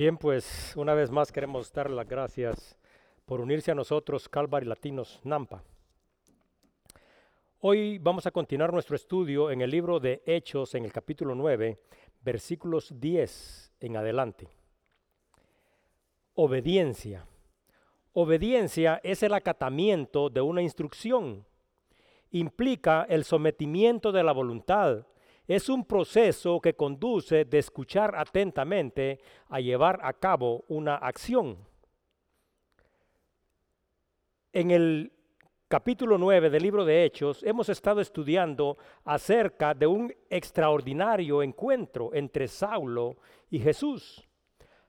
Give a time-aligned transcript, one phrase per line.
[0.00, 2.78] Bien, pues una vez más queremos dar las gracias
[3.26, 5.62] por unirse a nosotros, Calvary Latinos Nampa.
[7.58, 11.78] Hoy vamos a continuar nuestro estudio en el libro de Hechos, en el capítulo 9,
[12.22, 14.48] versículos 10 en adelante.
[16.32, 17.26] Obediencia.
[18.14, 21.44] Obediencia es el acatamiento de una instrucción.
[22.30, 25.04] Implica el sometimiento de la voluntad
[25.50, 29.18] es un proceso que conduce de escuchar atentamente
[29.48, 31.58] a llevar a cabo una acción.
[34.52, 35.12] En el
[35.66, 42.46] capítulo 9 del libro de Hechos hemos estado estudiando acerca de un extraordinario encuentro entre
[42.46, 43.16] Saulo
[43.50, 44.28] y Jesús.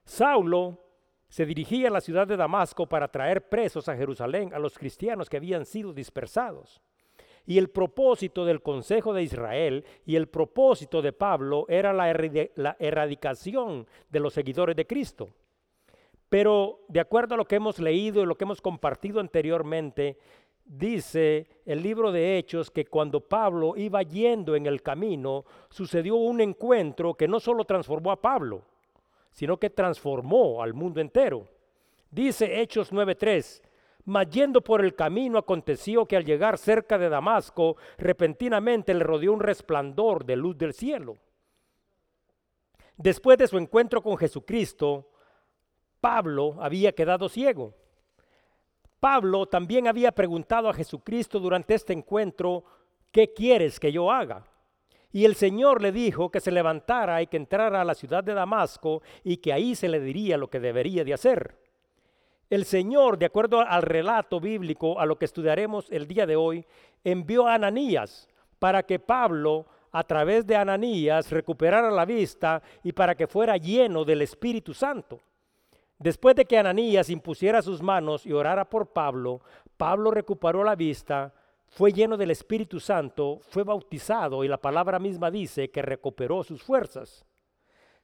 [0.04, 0.78] Saulo
[1.26, 5.28] se dirigía a la ciudad de Damasco para traer presos a Jerusalén a los cristianos
[5.28, 6.80] que habían sido dispersados.
[7.46, 12.10] Y el propósito del Consejo de Israel y el propósito de Pablo era la,
[12.78, 15.28] erradicación de los seguidores de Cristo.
[16.28, 20.18] Pero de acuerdo a lo que hemos leído y lo que hemos compartido anteriormente,
[20.64, 26.40] dice el libro de Hechos que cuando Pablo iba yendo en el camino, sucedió un
[26.40, 28.62] encuentro que no solo transformó a Pablo,
[29.32, 31.46] sino que transformó al mundo entero.
[32.10, 33.62] Dice Hechos 9:3,
[34.04, 39.32] mas yendo por el camino aconteció que al llegar cerca de Damasco, repentinamente le rodeó
[39.32, 41.18] un resplandor de luz del cielo.
[42.96, 45.08] Después de su encuentro con Jesucristo,
[46.00, 47.74] Pablo había quedado ciego.
[49.00, 52.64] Pablo también había preguntado a Jesucristo durante este encuentro,
[53.10, 54.44] ¿qué quieres que yo haga?
[55.12, 58.34] Y el Señor le dijo que se levantara y que entrara a la ciudad de
[58.34, 61.61] Damasco y que ahí se le diría lo que debería de hacer.
[62.52, 66.66] El Señor, de acuerdo al relato bíblico, a lo que estudiaremos el día de hoy,
[67.02, 73.14] envió a Ananías para que Pablo, a través de Ananías, recuperara la vista y para
[73.14, 75.18] que fuera lleno del Espíritu Santo.
[75.98, 79.40] Después de que Ananías impusiera sus manos y orara por Pablo,
[79.78, 81.32] Pablo recuperó la vista,
[81.68, 86.62] fue lleno del Espíritu Santo, fue bautizado y la palabra misma dice que recuperó sus
[86.62, 87.24] fuerzas.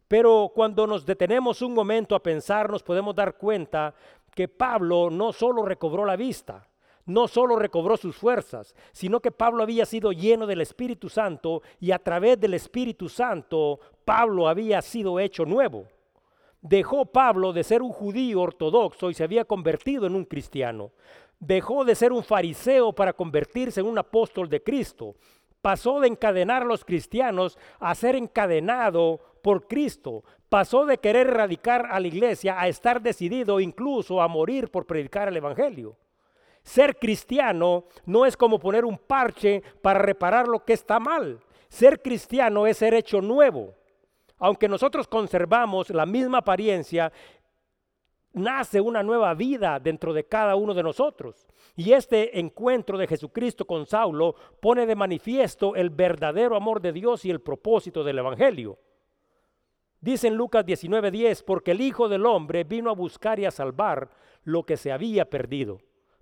[0.09, 3.95] Pero cuando nos detenemos un momento a pensar, nos podemos dar cuenta
[4.39, 6.69] que Pablo no solo recobró la vista,
[7.07, 11.91] no solo recobró sus fuerzas, sino que Pablo había sido lleno del Espíritu Santo y
[11.91, 15.89] a través del Espíritu Santo Pablo había sido hecho nuevo.
[16.61, 20.93] Dejó Pablo de ser un judío ortodoxo y se había convertido en un cristiano.
[21.41, 25.17] Dejó de ser un fariseo para convertirse en un apóstol de Cristo.
[25.61, 30.25] Pasó de encadenar a los cristianos a ser encadenado por Cristo.
[30.51, 35.29] Pasó de querer erradicar a la iglesia a estar decidido incluso a morir por predicar
[35.29, 35.97] el Evangelio.
[36.63, 41.41] Ser cristiano no es como poner un parche para reparar lo que está mal.
[41.71, 43.73] Ser cristiano es ser hecho nuevo.
[44.37, 47.11] Aunque nosotros conservamos la misma apariencia,
[48.35, 51.47] nace una nueva vida dentro de cada uno de nosotros.
[51.75, 57.25] Y este encuentro de Jesucristo con Saulo pone de manifiesto el verdadero amor de Dios
[57.25, 58.79] y el propósito del Evangelio.
[60.01, 64.11] Dice en Lucas 19:10, porque el Hijo del Hombre vino a buscar y a salvar
[64.45, 65.79] lo que se había perdido.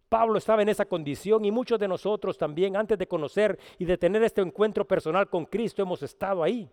[0.09, 3.99] Pablo estaba en esa condición y muchos de nosotros también antes de conocer y de
[3.99, 6.71] tener este encuentro personal con Cristo hemos estado ahí.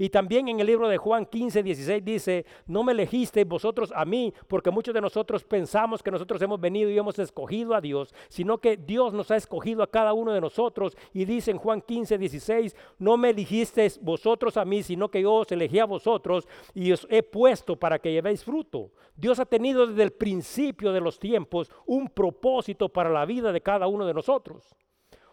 [0.00, 4.06] Y también en el libro de Juan 15, 16 dice, no me elegisteis vosotros a
[4.06, 8.14] mí, porque muchos de nosotros pensamos que nosotros hemos venido y hemos escogido a Dios,
[8.30, 10.96] sino que Dios nos ha escogido a cada uno de nosotros.
[11.12, 15.34] Y dice en Juan 15, 16, no me elegisteis vosotros a mí, sino que yo
[15.34, 18.92] os elegí a vosotros y os he puesto para que llevéis fruto.
[19.14, 23.60] Dios ha tenido desde el principio de los tiempos un propósito para la vida de
[23.60, 24.74] cada uno de nosotros.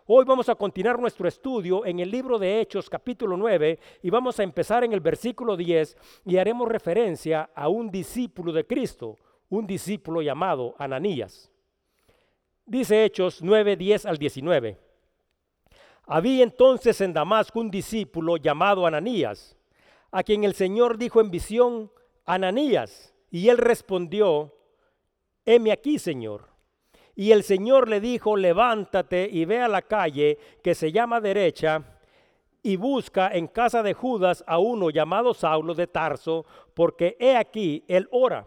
[0.10, 4.40] Hoy vamos a continuar nuestro estudio en el libro de Hechos capítulo 9 y vamos
[4.40, 9.18] a empezar en el versículo 10 y haremos referencia a un discípulo de Cristo,
[9.50, 11.52] un discípulo llamado Ananías.
[12.66, 14.78] Dice Hechos 9, 10 al 19.
[16.06, 19.58] Había entonces en Damasco un discípulo llamado Ananías,
[20.10, 21.92] a quien el Señor dijo en visión,
[22.26, 24.56] Ananías, y él respondió,
[25.46, 26.57] heme aquí, Señor.
[27.18, 31.84] Y el Señor le dijo, levántate y ve a la calle que se llama derecha
[32.62, 37.84] y busca en casa de Judas a uno llamado Saulo de Tarso, porque he aquí,
[37.88, 38.46] él ora.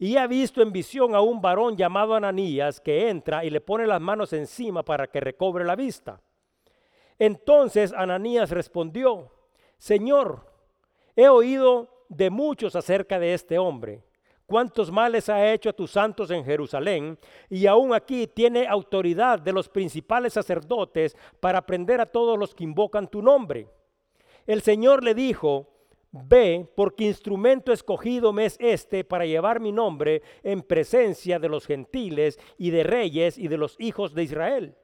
[0.00, 3.86] Y ha visto en visión a un varón llamado Ananías que entra y le pone
[3.86, 6.20] las manos encima para que recobre la vista.
[7.20, 9.30] Entonces Ananías respondió,
[9.78, 10.44] Señor,
[11.14, 14.02] he oído de muchos acerca de este hombre
[14.52, 17.18] cuántos males ha hecho a tus santos en Jerusalén,
[17.48, 22.64] y aún aquí tiene autoridad de los principales sacerdotes para prender a todos los que
[22.64, 23.66] invocan tu nombre.
[24.46, 25.70] El Señor le dijo,
[26.10, 31.64] Ve, porque instrumento escogido me es este para llevar mi nombre en presencia de los
[31.64, 34.74] gentiles y de reyes y de los hijos de Israel.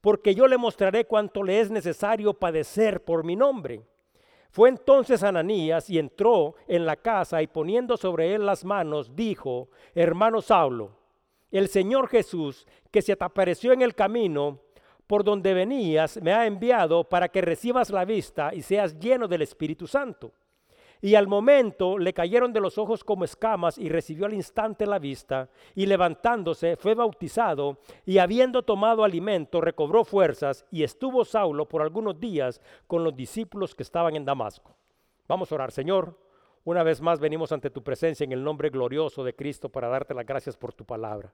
[0.00, 3.82] Porque yo le mostraré cuánto le es necesario padecer por mi nombre.
[4.50, 9.68] Fue entonces Ananías y entró en la casa y poniendo sobre él las manos, dijo,
[9.94, 10.98] hermano Saulo,
[11.52, 14.60] el Señor Jesús, que se te apareció en el camino
[15.06, 19.42] por donde venías, me ha enviado para que recibas la vista y seas lleno del
[19.42, 20.32] Espíritu Santo.
[21.02, 24.98] Y al momento le cayeron de los ojos como escamas y recibió al instante la
[24.98, 31.80] vista y levantándose fue bautizado y habiendo tomado alimento recobró fuerzas y estuvo Saulo por
[31.80, 34.76] algunos días con los discípulos que estaban en Damasco.
[35.26, 36.18] Vamos a orar, Señor.
[36.64, 40.12] Una vez más venimos ante tu presencia en el nombre glorioso de Cristo para darte
[40.12, 41.32] las gracias por tu palabra.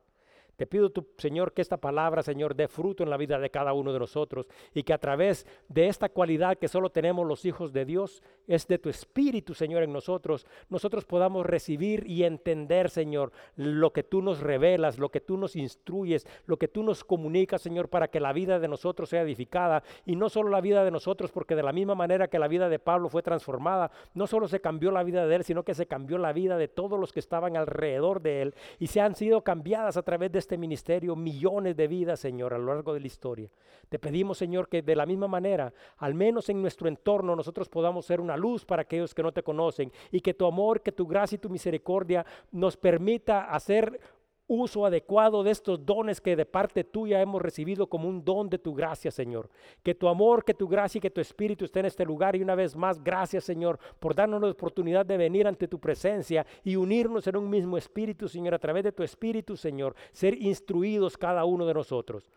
[0.56, 3.72] Te pido, tu, Señor, que esta palabra, Señor, dé fruto en la vida de cada
[3.74, 7.72] uno de nosotros y que a través de esta cualidad que solo tenemos los hijos
[7.72, 13.32] de Dios, es de tu Espíritu, Señor, en nosotros, nosotros podamos recibir y entender, Señor,
[13.56, 17.60] lo que tú nos revelas, lo que tú nos instruyes, lo que tú nos comunicas,
[17.60, 19.82] Señor, para que la vida de nosotros sea edificada.
[20.04, 22.68] Y no solo la vida de nosotros, porque de la misma manera que la vida
[22.68, 25.86] de Pablo fue transformada, no solo se cambió la vida de él, sino que se
[25.86, 29.42] cambió la vida de todos los que estaban alrededor de él y se han sido
[29.42, 33.08] cambiadas a través de este ministerio millones de vidas, Señor, a lo largo de la
[33.08, 33.50] historia.
[33.88, 38.06] Te pedimos, Señor, que de la misma manera, al menos en nuestro entorno, nosotros podamos
[38.06, 41.04] ser una luz para aquellos que no te conocen y que tu amor, que tu
[41.04, 44.00] gracia y tu misericordia nos permita hacer
[44.48, 48.58] uso adecuado de estos dones que de parte tuya hemos recibido como un don de
[48.58, 49.50] tu gracia, Señor.
[49.82, 52.37] Que tu amor, que tu gracia y que tu espíritu esté en este lugar.
[52.37, 56.46] Y una vez más, gracias, Señor, por darnos la oportunidad de venir ante tu presencia
[56.62, 61.16] y unirnos en un mismo espíritu, Señor, a través de tu espíritu, Señor, ser instruidos
[61.16, 62.31] cada uno de nosotros.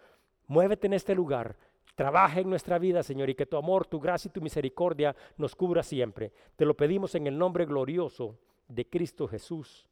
[0.47, 1.55] Muévete en este lugar.
[1.95, 5.53] Trabaja en nuestra vida, Señor, y que tu amor, tu gracia y tu misericordia nos
[5.53, 6.31] cubra siempre.
[6.55, 8.37] Te lo pedimos en el nombre glorioso
[8.69, 9.89] de Cristo Jesús.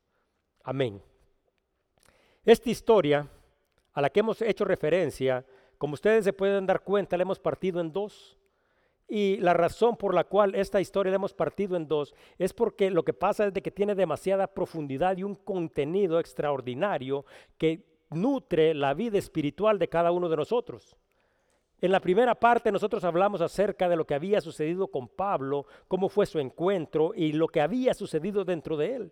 [0.64, 1.02] Amén.
[2.48, 3.28] Esta historia
[3.92, 5.46] a la que hemos hecho referencia,
[5.78, 8.38] como ustedes se pueden dar cuenta, la hemos partido en dos.
[9.06, 12.90] Y la razón por la cual esta historia la hemos partido en dos es porque
[12.90, 17.26] lo que pasa es de que tiene demasiada profundidad y un contenido extraordinario
[17.58, 20.96] que nutre la vida espiritual de cada uno de nosotros.
[21.82, 26.08] En la primera parte nosotros hablamos acerca de lo que había sucedido con Pablo, cómo
[26.08, 29.12] fue su encuentro y lo que había sucedido dentro de él.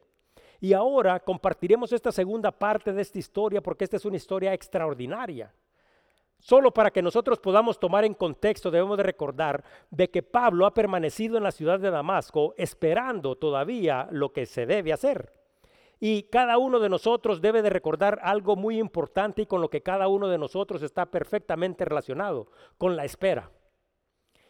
[0.65, 5.53] Y ahora compartiremos esta segunda parte de esta historia porque esta es una historia extraordinaria.
[6.39, 10.73] Solo para que nosotros podamos tomar en contexto debemos de recordar de que Pablo ha
[10.73, 15.31] permanecido en la ciudad de Damasco esperando todavía lo que se debe hacer.
[15.99, 19.83] Y cada uno de nosotros debe de recordar algo muy importante y con lo que
[19.83, 22.47] cada uno de nosotros está perfectamente relacionado,
[22.79, 23.51] con la espera.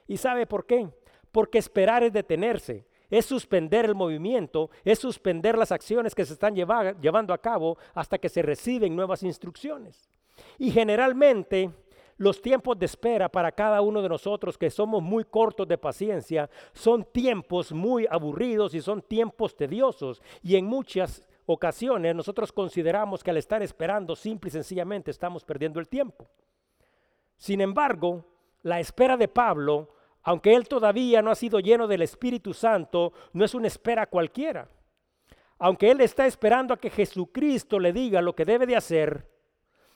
[0.07, 0.87] ¿Y sabe por qué?
[1.33, 6.53] Porque esperar es detenerse es suspender el movimiento, es suspender las acciones que se están
[6.53, 10.09] llevando a cabo hasta que se reciben nuevas instrucciones.
[10.57, 11.71] Y generalmente
[12.17, 16.49] los tiempos de espera para cada uno de nosotros que somos muy cortos de paciencia
[16.73, 23.31] son tiempos muy aburridos y son tiempos tediosos y en muchas ocasiones nosotros consideramos que
[23.31, 26.27] al estar esperando simple y sencillamente estamos perdiendo el tiempo.
[27.37, 28.25] Sin embargo,
[28.61, 29.94] la espera de Pablo
[30.25, 34.67] aunque él todavía no ha sido lleno del Espíritu Santo, no es una espera cualquiera.
[35.59, 39.29] Aunque él está esperando a que Jesucristo le diga lo que debe de hacer,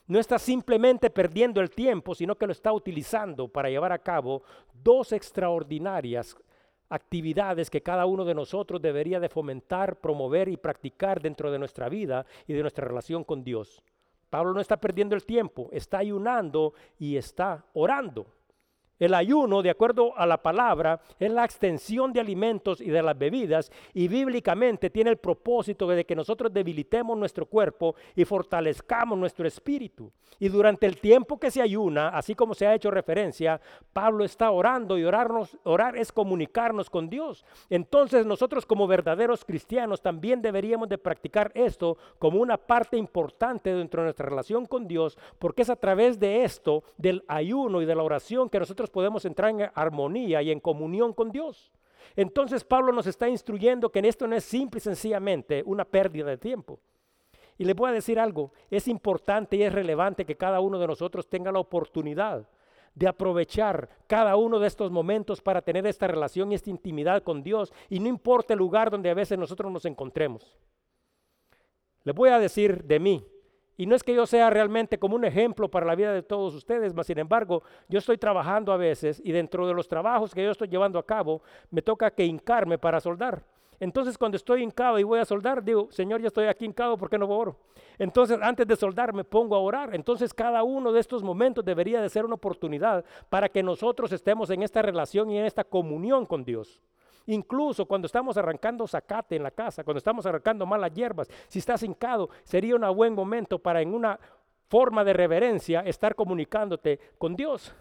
[0.06, 4.44] no está simplemente perdiendo el tiempo, sino que lo está utilizando para llevar a cabo
[4.72, 6.38] dos extraordinarias
[6.90, 11.90] actividades que cada uno de nosotros debería de fomentar, promover y practicar dentro de nuestra
[11.90, 13.84] vida y de nuestra relación con Dios.
[14.30, 18.28] Pablo no está perdiendo el tiempo, está ayunando y está orando.
[19.00, 23.18] El ayuno, de acuerdo a la palabra, es la extensión de alimentos y de las
[23.18, 29.48] bebidas y bíblicamente tiene el propósito de que nosotros debilitemos nuestro cuerpo y fortalezcamos nuestro
[29.48, 30.12] espíritu.
[30.38, 33.62] Y durante el tiempo que se ayuna, así como se ha hecho referencia,
[33.94, 37.46] Pablo está orando y orarnos, orar es comunicarnos con Dios.
[37.70, 44.02] Entonces nosotros como verdaderos cristianos también deberíamos de practicar esto como una parte importante dentro
[44.02, 47.96] de nuestra relación con Dios, porque es a través de esto, del ayuno y de
[47.96, 51.72] la oración que nosotros podemos entrar en armonía y en comunión con Dios.
[52.16, 56.26] Entonces Pablo nos está instruyendo que en esto no es simple y sencillamente una pérdida
[56.26, 56.80] de tiempo.
[57.58, 60.88] Y le voy a decir algo, es importante y es relevante que cada uno de
[60.88, 62.48] nosotros tenga la oportunidad
[62.96, 67.44] de aprovechar cada uno de estos momentos para tener esta relación y esta intimidad con
[67.44, 70.58] Dios y no importa el lugar donde a veces nosotros nos encontremos.
[72.04, 73.26] Le voy a decir de mí,
[73.80, 76.54] Y no es que yo sea realmente como un ejemplo para la vida de todos
[76.54, 80.44] ustedes, mas sin embargo, yo estoy trabajando a veces y dentro de los trabajos que
[80.44, 83.42] yo estoy llevando a cabo, me toca que hincarme para soldar.
[83.80, 87.10] Entonces cuando estoy hincado y voy a soldar, digo, Señor, ya estoy aquí hincado, ¿por
[87.10, 87.56] qué no oro?
[87.98, 89.96] Entonces antes de soldar me pongo a orar.
[89.96, 94.50] Entonces cada uno de estos momentos debería de ser una oportunidad para que nosotros estemos
[94.50, 96.82] en esta relación y en esta comunión con Dios.
[97.28, 101.84] Incluso cuando estamos arrancando zacate en la casa, cuando estamos arrancando malas hierbas, si estás
[101.84, 104.20] hincado, sería un buen momento para en una
[104.68, 107.74] forma de reverencia estar comunicándote con Dios.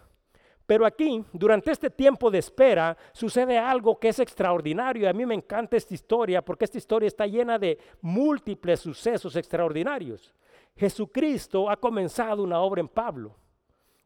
[0.69, 5.09] Pero aquí, durante este tiempo de espera, sucede algo que es extraordinario.
[5.09, 10.31] A mí me encanta esta historia porque esta historia está llena de múltiples sucesos extraordinarios.
[10.75, 13.35] Jesucristo ha comenzado una obra en Pablo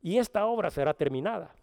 [0.02, 1.54] y esta obra será terminada.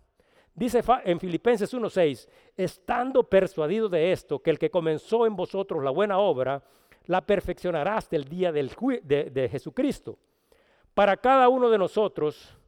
[0.61, 5.91] Dice en Filipenses 1:6, estando persuadido de esto, que el que comenzó en vosotros la
[5.91, 6.63] buena obra,
[7.07, 10.19] la perfeccionará hasta el día de, de Jesucristo.
[10.93, 12.59] Para cada uno de nosotros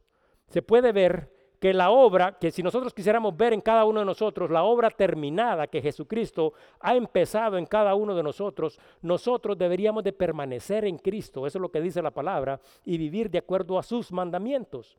[0.47, 4.07] se puede ver que la obra, que si nosotros quisiéramos ver en cada uno de
[4.07, 10.03] nosotros la obra terminada que Jesucristo ha empezado en cada uno de nosotros, nosotros deberíamos
[10.03, 13.77] de permanecer en Cristo, eso es lo que dice la palabra, y vivir de acuerdo
[13.77, 14.97] a sus mandamientos.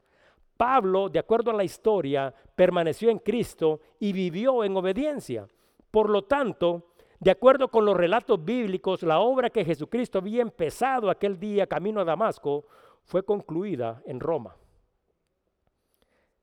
[0.57, 5.49] Pablo, de acuerdo a la historia, permaneció en Cristo y vivió en obediencia.
[5.91, 11.11] Por lo tanto, de acuerdo con los relatos bíblicos, la obra que Jesucristo había empezado
[11.11, 12.67] aquel día camino a Damasco
[13.05, 14.57] fue concluida en Roma.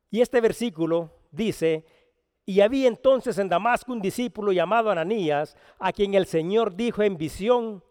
[0.10, 1.86] Y este versículo dice,
[2.46, 7.18] y había entonces en Damasco un discípulo llamado Ananías, a quien el Señor dijo en
[7.18, 7.84] visión,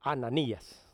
[0.00, 0.86] Ananías.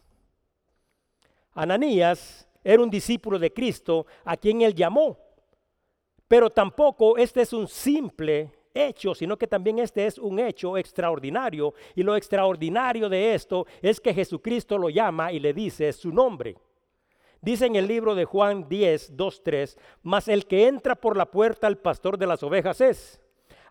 [1.54, 5.18] Ananías era un discípulo de Cristo a quien él llamó.
[6.28, 11.74] Pero tampoco este es un simple hecho, sino que también este es un hecho extraordinario.
[11.94, 16.56] Y lo extraordinario de esto es que Jesucristo lo llama y le dice su nombre.
[17.40, 21.26] Dice en el libro de Juan 10, 2, 3, mas el que entra por la
[21.26, 23.20] puerta al pastor de las ovejas es.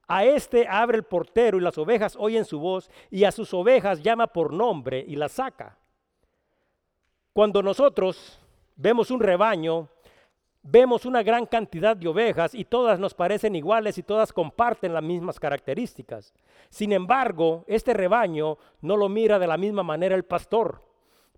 [0.07, 4.03] A este abre el portero y las ovejas oyen su voz y a sus ovejas
[4.03, 5.77] llama por nombre y las saca.
[7.31, 8.40] Cuando nosotros
[8.81, 9.88] vemos un rebaño,
[10.63, 15.03] vemos una gran cantidad de ovejas y todas nos parecen iguales y todas comparten las
[15.03, 16.33] mismas características.
[16.69, 20.81] Sin embargo, este rebaño no lo mira de la misma manera el pastor.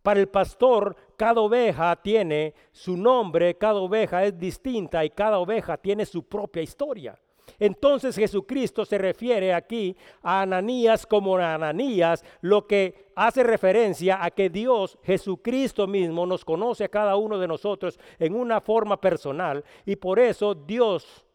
[0.02, 5.78] Para el pastor, cada oveja tiene su nombre, cada oveja es distinta y cada oveja
[5.78, 7.18] tiene su propia historia.
[7.66, 14.50] Entonces Jesucristo se refiere aquí a Ananías como Ananías, lo que hace referencia a que
[14.50, 19.96] Dios, Jesucristo mismo, nos conoce a cada uno de nosotros en una forma personal y
[19.96, 21.26] por eso Dios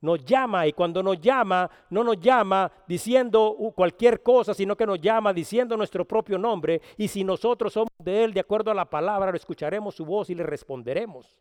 [0.00, 5.00] nos llama y cuando nos llama, no nos llama diciendo cualquier cosa, sino que nos
[5.00, 8.90] llama diciendo nuestro propio nombre y si nosotros somos de Él, de acuerdo a la
[8.90, 11.38] palabra, lo escucharemos su voz y le responderemos.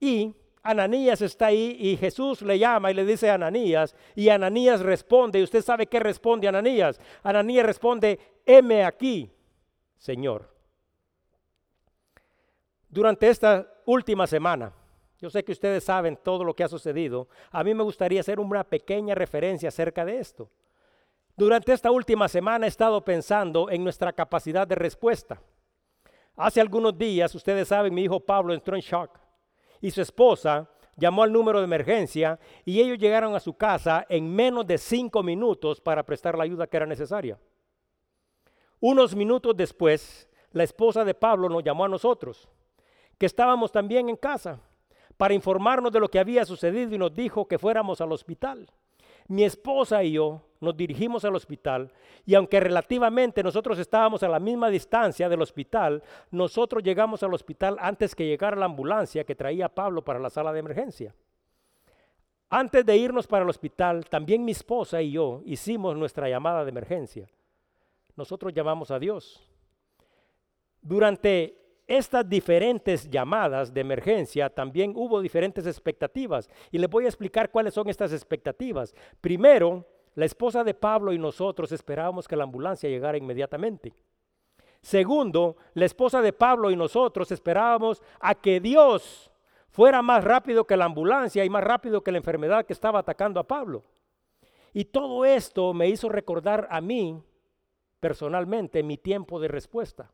[0.00, 4.80] Y Ananías está ahí y Jesús le llama y le dice a Ananías y Ananías
[4.80, 7.00] responde y usted sabe qué responde Ananías.
[7.22, 9.30] Ananías responde, heme aquí,
[9.96, 10.54] Señor.
[12.88, 14.72] Durante esta última semana,
[15.18, 18.38] yo sé que ustedes saben todo lo que ha sucedido, a mí me gustaría hacer
[18.38, 20.50] una pequeña referencia acerca de esto.
[21.36, 25.40] Durante esta última semana he estado pensando en nuestra capacidad de respuesta.
[26.36, 29.18] Hace algunos días, ustedes saben, mi hijo Pablo entró en shock
[29.80, 34.32] y su esposa llamó al número de emergencia y ellos llegaron a su casa en
[34.32, 37.38] menos de cinco minutos para prestar la ayuda que era necesaria.
[38.80, 42.48] Unos minutos después, la esposa de Pablo nos llamó a nosotros,
[43.18, 44.60] que estábamos también en casa,
[45.16, 48.70] para informarnos de lo que había sucedido y nos dijo que fuéramos al hospital.
[49.28, 51.92] Mi esposa y yo nos dirigimos al hospital
[52.26, 57.76] y aunque relativamente nosotros estábamos a la misma distancia del hospital, nosotros llegamos al hospital
[57.80, 61.14] antes que llegara la ambulancia que traía Pablo para la sala de emergencia.
[62.50, 66.70] Antes de irnos para el hospital, también mi esposa y yo hicimos nuestra llamada de
[66.70, 67.28] emergencia.
[68.16, 69.40] Nosotros llamamos a Dios.
[70.82, 71.59] Durante
[71.90, 77.74] estas diferentes llamadas de emergencia también hubo diferentes expectativas y les voy a explicar cuáles
[77.74, 78.94] son estas expectativas.
[79.20, 83.92] Primero, la esposa de Pablo y nosotros esperábamos que la ambulancia llegara inmediatamente.
[84.80, 89.28] Segundo, la esposa de Pablo y nosotros esperábamos a que Dios
[89.68, 93.40] fuera más rápido que la ambulancia y más rápido que la enfermedad que estaba atacando
[93.40, 93.82] a Pablo.
[94.72, 97.20] Y todo esto me hizo recordar a mí
[97.98, 100.12] personalmente mi tiempo de respuesta.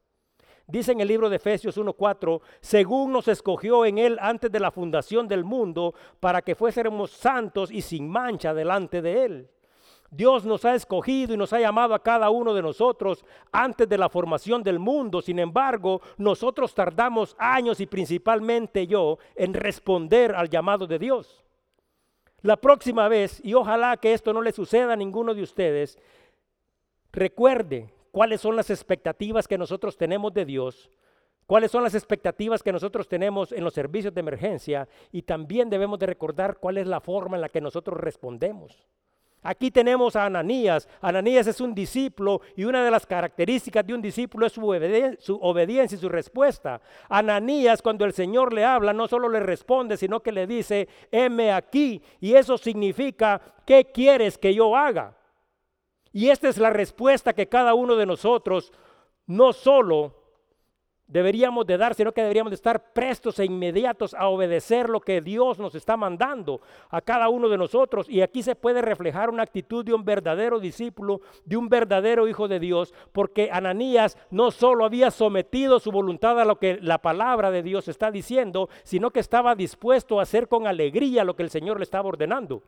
[0.69, 4.73] Dice en el libro de Efesios 1:4, según nos escogió en él antes de la
[4.73, 9.51] fundación del mundo, para que fuésemos santos y sin mancha delante de él.
[10.11, 13.99] Dios nos ha escogido y nos ha llamado a cada uno de nosotros antes de
[13.99, 15.21] la formación del mundo.
[15.21, 21.45] Sin embargo, nosotros tardamos años y principalmente yo en responder al llamado de Dios.
[22.43, 25.99] La próxima vez, y ojalá que esto no le suceda a ninguno de ustedes,
[27.13, 30.91] recuerde cuáles son las expectativas que nosotros tenemos de Dios,
[31.45, 35.99] cuáles son las expectativas que nosotros tenemos en los servicios de emergencia y también debemos
[35.99, 38.87] de recordar cuál es la forma en la que nosotros respondemos.
[39.43, 40.89] Aquí tenemos a Ananías.
[41.03, 45.97] Ananías es un discípulo y una de las características de un discípulo es su, obediencia
[45.97, 46.81] y su respuesta.
[47.11, 51.53] Ananías cuando el Señor le habla no solo le responde, sino que le dice, heme
[51.53, 52.03] aquí.
[52.21, 55.15] Y eso significa, ¿qué quieres que yo haga?
[56.17, 58.73] Y esta es la respuesta que cada uno de nosotros
[59.27, 60.15] no solo
[61.07, 65.21] deberíamos de dar, sino que deberíamos de estar prestos e inmediatos a obedecer lo que
[65.21, 68.09] Dios nos está mandando a cada uno de nosotros.
[68.09, 72.49] Y aquí se puede reflejar una actitud de un verdadero discípulo, de un verdadero hijo
[72.49, 77.51] de Dios, porque Ananías no solo había sometido su voluntad a lo que la palabra
[77.51, 81.51] de Dios está diciendo, sino que estaba dispuesto a hacer con alegría lo que el
[81.51, 82.63] Señor le estaba ordenando.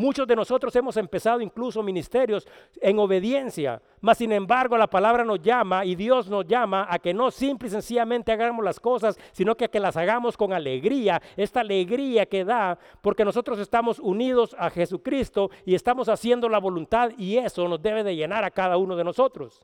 [0.00, 2.48] Muchos de nosotros hemos empezado incluso ministerios
[2.80, 7.12] en obediencia, mas sin embargo la palabra nos llama y Dios nos llama a que
[7.12, 11.60] no simple y sencillamente hagamos las cosas, sino que, que las hagamos con alegría, esta
[11.60, 17.36] alegría que da porque nosotros estamos unidos a Jesucristo y estamos haciendo la voluntad y
[17.36, 19.60] eso nos debe de llenar a cada uno de nosotros.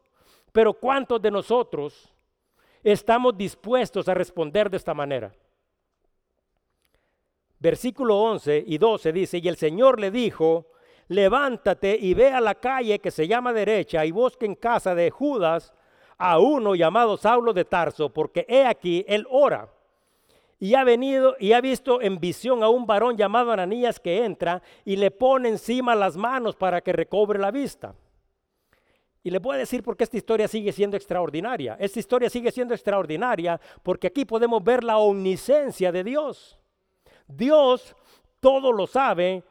[0.52, 2.12] Pero ¿cuántos de nosotros
[2.84, 5.32] estamos dispuestos a responder de esta manera?
[7.66, 10.66] Versículo 11 y 12 dice, y el Señor le dijo,
[11.08, 15.10] levántate y ve a la calle que se llama derecha y busque en casa de
[15.10, 15.74] Judas
[16.16, 19.68] a uno llamado Saulo de Tarso, porque he aquí, él ora.
[20.60, 24.62] Y ha venido y ha visto en visión a un varón llamado Ananías que entra
[24.84, 27.96] y le pone encima las manos para que recobre la vista.
[29.24, 31.76] Y le voy a decir por qué esta historia sigue siendo extraordinaria.
[31.80, 36.60] Esta historia sigue siendo extraordinaria porque aquí podemos ver la omnisciencia de Dios.
[37.26, 37.94] Dios
[38.40, 39.42] todo lo sabe,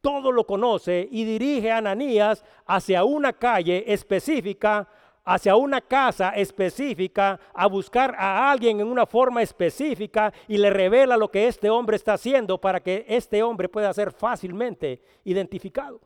[0.00, 4.88] todo lo conoce y dirige a Ananías hacia una calle específica,
[5.24, 11.16] hacia una casa específica, a buscar a alguien en una forma específica y le revela
[11.16, 16.00] lo que este hombre está haciendo para que este hombre pueda ser fácilmente identificado.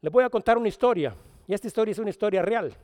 [0.00, 1.14] Le voy a contar una historia
[1.46, 2.76] y esta historia es una historia real.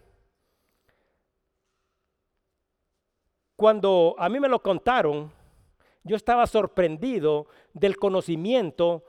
[3.56, 5.30] Cuando a mí me lo contaron,
[6.04, 9.04] yo estaba sorprendido del conocimiento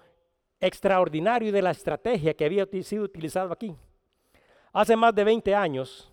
[0.60, 3.76] extraordinario y de la estrategia que había sido utilizado aquí.
[4.74, 6.12] Hace más de 20 años,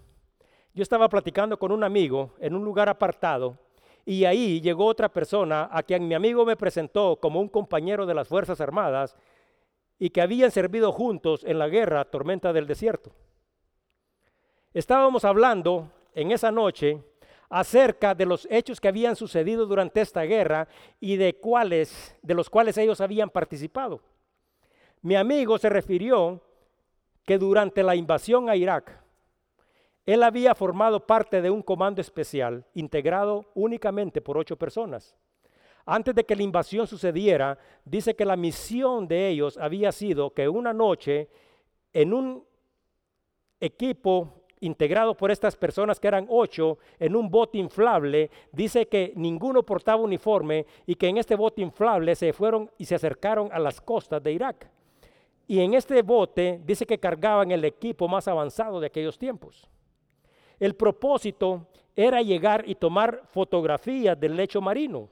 [0.75, 3.57] yo estaba platicando con un amigo en un lugar apartado
[4.05, 8.15] y ahí llegó otra persona a quien mi amigo me presentó como un compañero de
[8.15, 9.17] las Fuerzas Armadas
[9.99, 13.13] y que habían servido juntos en la guerra Tormenta del Desierto.
[14.75, 17.05] Estábamos hablando en esa noche
[17.53, 20.67] acerca de los hechos que habían sucedido durante esta guerra
[20.99, 24.01] y de cuáles de los cuales ellos habían participado.
[25.03, 26.41] Mi amigo se refirió
[27.27, 28.99] que durante la invasión a Irak
[30.07, 35.15] él había formado parte de un comando especial integrado únicamente por ocho personas.
[35.85, 40.49] Antes de que la invasión sucediera, dice que la misión de ellos había sido que
[40.49, 41.29] una noche
[41.93, 42.47] en un
[43.61, 49.63] equipo integrado por estas personas que eran ocho en un bote inflable, dice que ninguno
[49.63, 53.81] portaba uniforme y que en este bote inflable se fueron y se acercaron a las
[53.81, 54.71] costas de Irak.
[55.47, 59.69] Y en este bote dice que cargaban el equipo más avanzado de aquellos tiempos.
[60.59, 65.09] El propósito era llegar y tomar fotografías del lecho marino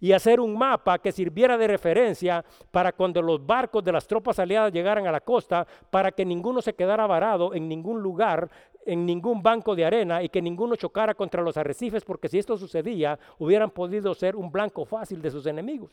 [0.00, 4.38] y hacer un mapa que sirviera de referencia para cuando los barcos de las tropas
[4.38, 8.48] aliadas llegaran a la costa, para que ninguno se quedara varado en ningún lugar,
[8.84, 12.56] en ningún banco de arena y que ninguno chocara contra los arrecifes, porque si esto
[12.56, 15.92] sucedía, hubieran podido ser un blanco fácil de sus enemigos.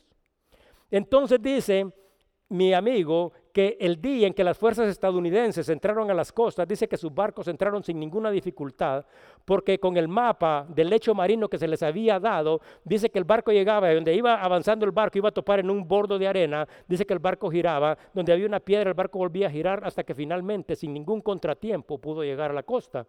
[0.90, 1.92] Entonces dice
[2.48, 6.86] mi amigo que el día en que las fuerzas estadounidenses entraron a las costas, dice
[6.86, 9.04] que sus barcos entraron sin ninguna dificultad,
[9.44, 13.24] porque con el mapa del lecho marino que se les había dado, dice que el
[13.24, 16.28] barco llegaba, y donde iba avanzando el barco iba a topar en un bordo de
[16.28, 19.82] arena, dice que el barco giraba, donde había una piedra el barco volvía a girar
[19.84, 23.06] hasta que finalmente, sin ningún contratiempo, pudo llegar a la costa.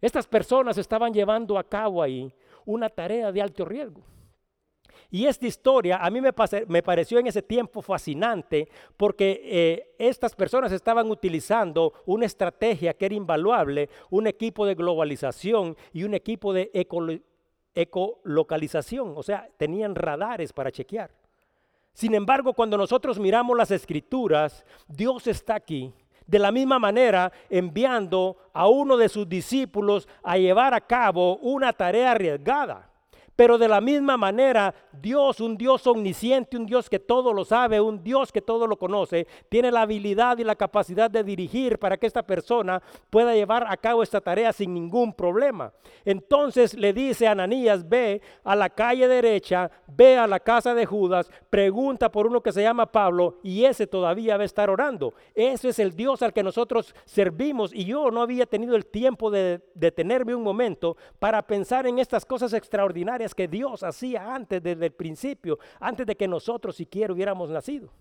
[0.00, 2.30] Estas personas estaban llevando a cabo ahí
[2.66, 4.02] una tarea de alto riesgo.
[5.14, 6.32] Y esta historia a mí me,
[6.82, 13.14] pareció en ese tiempo fascinante porque eh, estas personas estaban utilizando una estrategia que era
[13.14, 16.68] invaluable, un equipo de globalización y un equipo de
[17.76, 21.12] ecolocalización, o sea, tenían radares para chequear.
[21.92, 25.94] Sin embargo, cuando nosotros miramos las escrituras, Dios está aquí.
[26.26, 31.72] De la misma manera, enviando a uno de sus discípulos a llevar a cabo una
[31.72, 32.90] tarea arriesgada.
[33.36, 37.80] Pero de la misma manera, Dios, un Dios omnisciente, un Dios que todo lo sabe,
[37.80, 41.96] un Dios que todo lo conoce, tiene la habilidad y la capacidad de dirigir para
[41.96, 45.72] que esta persona pueda llevar a cabo esta tarea sin ningún problema.
[46.04, 50.86] Entonces le dice a Ananías, ve a la calle derecha, ve a la casa de
[50.86, 55.14] Judas, pregunta por uno que se llama Pablo y ese todavía va a estar orando.
[55.34, 59.30] Ese es el Dios al que nosotros servimos y yo no había tenido el tiempo
[59.30, 64.86] de detenerme un momento para pensar en estas cosas extraordinarias que Dios hacía antes desde
[64.86, 67.92] el principio, antes de que nosotros siquiera hubiéramos nacido.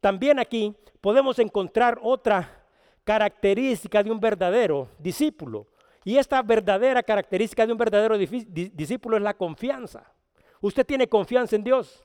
[0.00, 2.64] También aquí podemos encontrar otra
[3.04, 5.66] característica de un verdadero discípulo.
[6.04, 10.12] Y esta verdadera característica de un verdadero discípulo es la confianza.
[10.60, 12.04] Usted tiene confianza en Dios.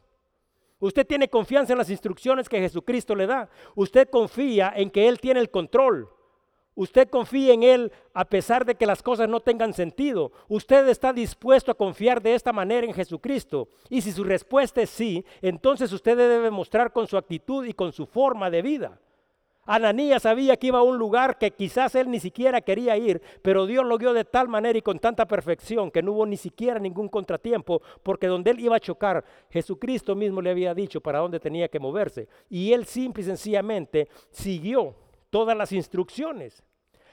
[0.80, 3.50] Usted tiene confianza en las instrucciones que Jesucristo le da.
[3.76, 6.10] Usted confía en que Él tiene el control.
[6.78, 10.32] Usted confía en Él a pesar de que las cosas no tengan sentido.
[10.48, 13.70] Usted está dispuesto a confiar de esta manera en Jesucristo.
[13.90, 17.92] Y si su respuesta es sí, entonces usted debe mostrar con su actitud y con
[17.94, 19.00] su forma de vida.
[19.66, 23.66] Ananías sabía que iba a un lugar que quizás él ni siquiera quería ir, pero
[23.66, 26.80] Dios lo guió de tal manera y con tanta perfección que no hubo ni siquiera
[26.80, 31.40] ningún contratiempo, porque donde él iba a chocar, Jesucristo mismo le había dicho para dónde
[31.40, 32.28] tenía que moverse.
[32.52, 36.64] Y él simple y sencillamente siguió todas las instrucciones.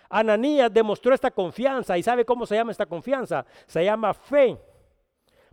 [0.09, 3.45] Ananías demostró esta confianza y sabe cómo se llama esta confianza.
[3.67, 4.57] Se llama fe.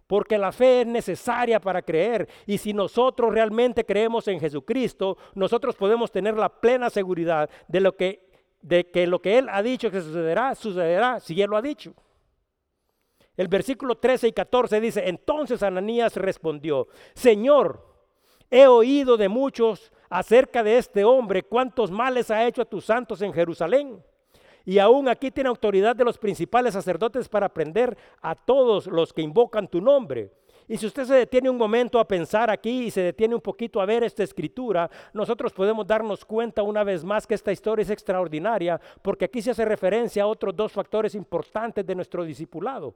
[0.05, 2.27] Porque la fe es necesaria para creer.
[2.45, 7.95] Y si nosotros realmente creemos en Jesucristo, nosotros podemos tener la plena seguridad de, lo
[7.95, 8.29] que,
[8.61, 11.93] de que lo que Él ha dicho que sucederá, sucederá si Él lo ha dicho.
[13.37, 17.83] El versículo 13 y 14 dice, entonces Ananías respondió, Señor,
[18.49, 23.21] he oído de muchos acerca de este hombre, cuántos males ha hecho a tus santos
[23.21, 24.03] en Jerusalén.
[24.65, 29.21] Y aún aquí tiene autoridad de los principales sacerdotes para aprender a todos los que
[29.21, 30.29] invocan tu nombre.
[30.67, 33.81] Y si usted se detiene un momento a pensar aquí y se detiene un poquito
[33.81, 37.89] a ver esta escritura, nosotros podemos darnos cuenta una vez más que esta historia es
[37.89, 42.93] extraordinaria, porque aquí se hace referencia a otros dos factores importantes de nuestro discipulado.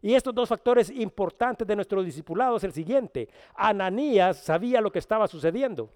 [0.00, 3.28] Y estos dos factores importantes de nuestro discipulado es el siguiente.
[3.54, 5.90] Ananías sabía lo que estaba sucediendo.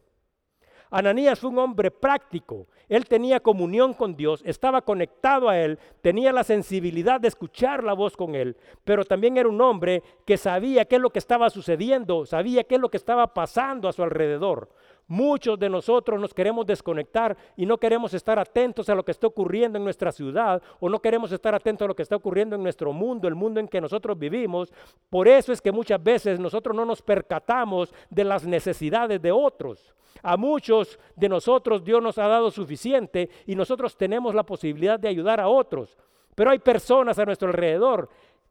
[0.90, 2.66] Ananías fue un hombre práctico.
[2.88, 7.92] Él tenía comunión con Dios, estaba conectado a Él, tenía la sensibilidad de escuchar la
[7.92, 11.51] voz con Él, pero también era un hombre que sabía qué es lo que estaba
[11.51, 14.70] sucediendo, sabía qué es lo que estaba pasando a su alrededor.
[15.11, 19.27] Muchos de nosotros nos queremos desconectar y no queremos estar atentos a lo que está
[19.27, 22.62] ocurriendo en nuestra ciudad o no queremos estar atentos a lo que está ocurriendo en
[22.62, 24.71] nuestro mundo, el mundo en que nosotros vivimos.
[25.09, 29.94] Por eso es que muchas veces nosotros no nos percatamos de las necesidades de otros.
[30.23, 35.09] A muchos de nosotros Dios nos ha dado suficiente y nosotros tenemos la posibilidad de
[35.09, 35.97] ayudar a otros.
[36.35, 38.11] Pero hay personas a nuestro alrededor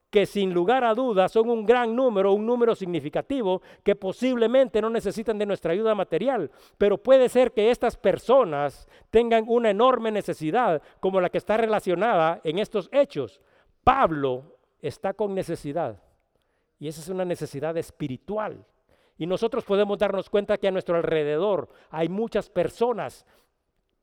[0.10, 4.90] que sin lugar a dudas son un gran número, un número significativo, que posiblemente no
[4.90, 10.82] necesitan de nuestra ayuda material, pero puede ser que estas personas tengan una enorme necesidad,
[11.00, 13.42] como la que está relacionada en estos hechos.
[13.84, 16.02] Pablo está con necesidad,
[16.80, 18.66] y esa es una necesidad espiritual.
[19.18, 23.26] Y nosotros podemos darnos cuenta que a nuestro alrededor hay muchas personas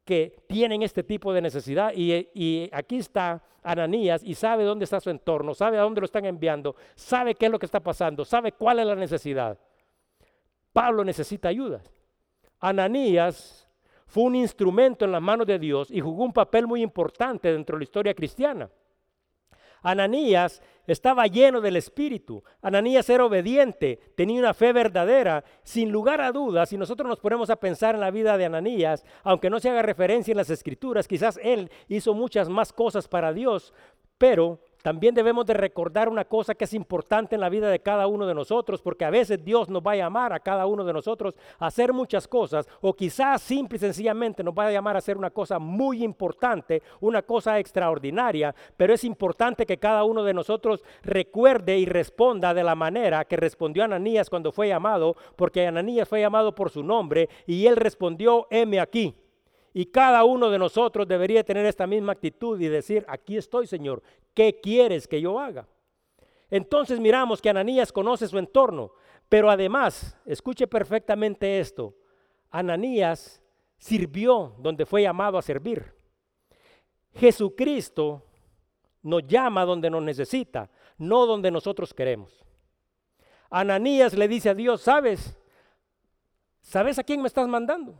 [0.05, 5.11] que tienen este tipo de necesidad y, aquí está Ananías y sabe dónde está su
[5.11, 8.53] entorno, sabe a dónde lo están enviando, sabe qué es lo que está pasando, sabe
[8.53, 9.59] cuál es la necesidad.
[10.73, 11.81] Pablo necesita ayuda.
[12.61, 13.67] Ananías
[14.07, 17.77] fue un instrumento en las manos de Dios y jugó un papel muy importante dentro
[17.77, 18.69] de la historia cristiana.
[19.85, 22.43] Ananías estaba lleno del Espíritu.
[22.63, 25.45] Ananías era obediente, tenía una fe verdadera.
[25.63, 29.05] Sin lugar a dudas, si nosotros nos ponemos a pensar en la vida de Ananías,
[29.23, 33.33] aunque no se haga referencia en las Escrituras, quizás él hizo muchas más cosas para
[33.33, 33.73] Dios,
[34.19, 38.07] pero también debemos de recordar una cosa que es importante en la vida de cada
[38.07, 40.93] uno de nosotros, porque a veces Dios nos va a llamar a cada uno de
[40.93, 44.99] nosotros a hacer muchas cosas, o quizás simple y sencillamente nos va a llamar a
[44.99, 50.35] hacer una cosa muy importante, una cosa extraordinaria, pero es importante que cada uno de
[50.35, 56.07] nosotros recuerde y responda de la manera que respondió Ananías cuando fue llamado, porque Ananías
[56.07, 59.15] fue llamado por su nombre y él respondió, heme aquí.
[59.77, 64.03] Y cada uno de nosotros debería tener esta misma actitud y decir, aquí estoy Señor,
[64.33, 65.67] ¿qué quieres que yo haga?
[66.49, 68.93] Entonces miramos que Ananías conoce su entorno,
[69.29, 71.97] pero además, escuche perfectamente esto,
[72.51, 73.43] Ananías
[73.77, 75.93] sirvió donde fue llamado a servir.
[77.15, 78.23] Jesucristo
[79.03, 82.45] nos llama donde nos necesita, no donde nosotros queremos.
[83.51, 85.37] Ananías le dice a Dios, sabes,
[86.61, 87.99] ¿sabes a quién me estás mandando?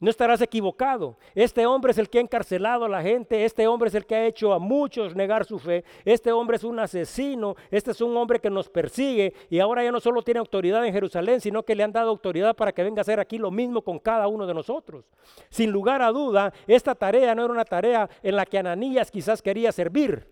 [0.00, 1.18] No estarás equivocado.
[1.34, 4.14] Este hombre es el que ha encarcelado a la gente, este hombre es el que
[4.14, 8.16] ha hecho a muchos negar su fe, este hombre es un asesino, este es un
[8.16, 11.74] hombre que nos persigue y ahora ya no solo tiene autoridad en Jerusalén, sino que
[11.74, 14.46] le han dado autoridad para que venga a hacer aquí lo mismo con cada uno
[14.46, 15.04] de nosotros.
[15.50, 19.42] Sin lugar a duda, esta tarea no era una tarea en la que Ananías quizás
[19.42, 20.26] quería servir,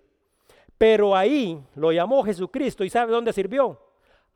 [0.78, 3.87] pero ahí lo llamó Jesucristo y ¿sabe dónde sirvió?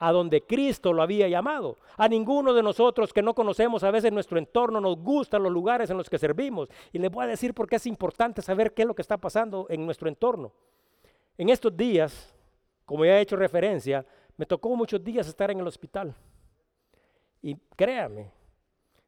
[0.02, 1.78] A donde Cristo lo había llamado.
[1.96, 5.90] A ninguno de nosotros que no conocemos a veces nuestro entorno nos gustan los lugares
[5.90, 6.68] en los que servimos.
[6.92, 9.16] Y les voy a decir por qué es importante saber qué es lo que está
[9.16, 10.52] pasando en nuestro entorno.
[11.38, 12.34] En estos días,
[12.84, 14.04] como ya he hecho referencia,
[14.36, 16.16] me tocó muchos días estar en el hospital.
[17.40, 18.32] Y créame,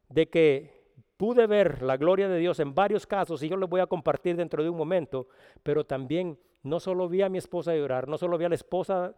[0.07, 0.85] de que
[1.17, 4.37] pude ver la gloria de Dios en varios casos, y yo les voy a compartir
[4.37, 5.27] dentro de un momento,
[5.61, 9.13] pero también no solo vi a mi esposa llorar, no solo vi a la esposa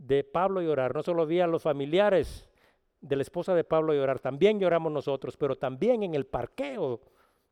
[0.00, 2.48] de Pablo llorar, no solo vi a los familiares
[3.00, 7.00] de la esposa de Pablo llorar, también lloramos nosotros, pero también en el parqueo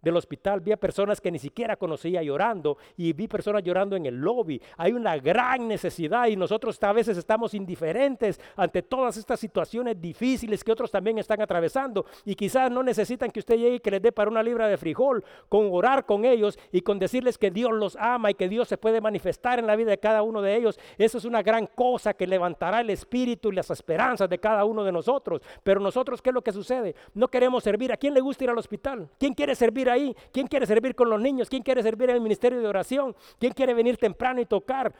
[0.04, 4.06] del hospital, vi a personas que ni siquiera conocía llorando y vi personas llorando en
[4.06, 4.60] el lobby.
[4.76, 10.62] Hay una gran necesidad y nosotros a veces estamos indiferentes ante todas estas situaciones difíciles
[10.62, 14.02] que otros también están atravesando y quizás no necesitan que usted llegue y que les
[14.02, 17.72] dé para una libra de frijol, con orar con ellos y con decirles que Dios
[17.72, 20.56] los ama y que Dios se puede manifestar en la vida de cada uno de
[20.56, 20.78] ellos.
[20.98, 24.84] Eso es una gran cosa que levantará el espíritu y las esperanzas de cada uno
[24.84, 25.40] de nosotros.
[25.62, 26.94] Pero nosotros, ¿qué es lo que sucede?
[27.14, 27.92] No queremos servir.
[27.92, 29.08] ¿A quién le gusta ir al hospital?
[29.18, 30.16] ¿Quién quiere servir a ahí?
[30.32, 31.48] ¿Quién quiere servir con los niños?
[31.48, 33.14] ¿Quién quiere servir en el ministerio de oración?
[33.38, 34.94] ¿Quién quiere venir temprano y tocar?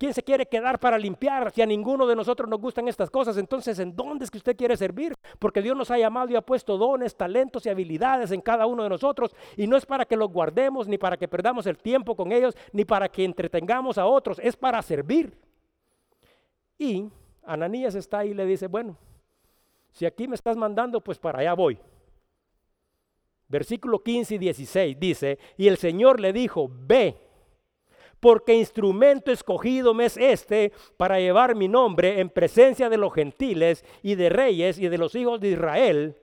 [0.00, 1.52] ¿Quién se quiere quedar para limpiar?
[1.52, 4.56] Si a ninguno de nosotros nos gustan estas cosas, entonces ¿en dónde es que usted
[4.56, 5.12] quiere servir?
[5.38, 8.82] Porque Dios nos ha llamado y ha puesto dones, talentos y habilidades en cada uno
[8.82, 12.16] de nosotros y no es para que los guardemos, ni para que perdamos el tiempo
[12.16, 15.36] con ellos, ni para que entretengamos a otros, es para servir.
[16.78, 17.10] Y
[17.44, 18.96] Ananías está ahí y le dice, bueno,
[19.92, 21.78] si aquí me estás mandando, pues para allá voy.
[23.50, 27.16] Versículo 15 y 16 dice, y el Señor le dijo, ve,
[28.20, 33.84] porque instrumento escogido me es este para llevar mi nombre en presencia de los gentiles
[34.02, 36.16] y de reyes y de los hijos de Israel,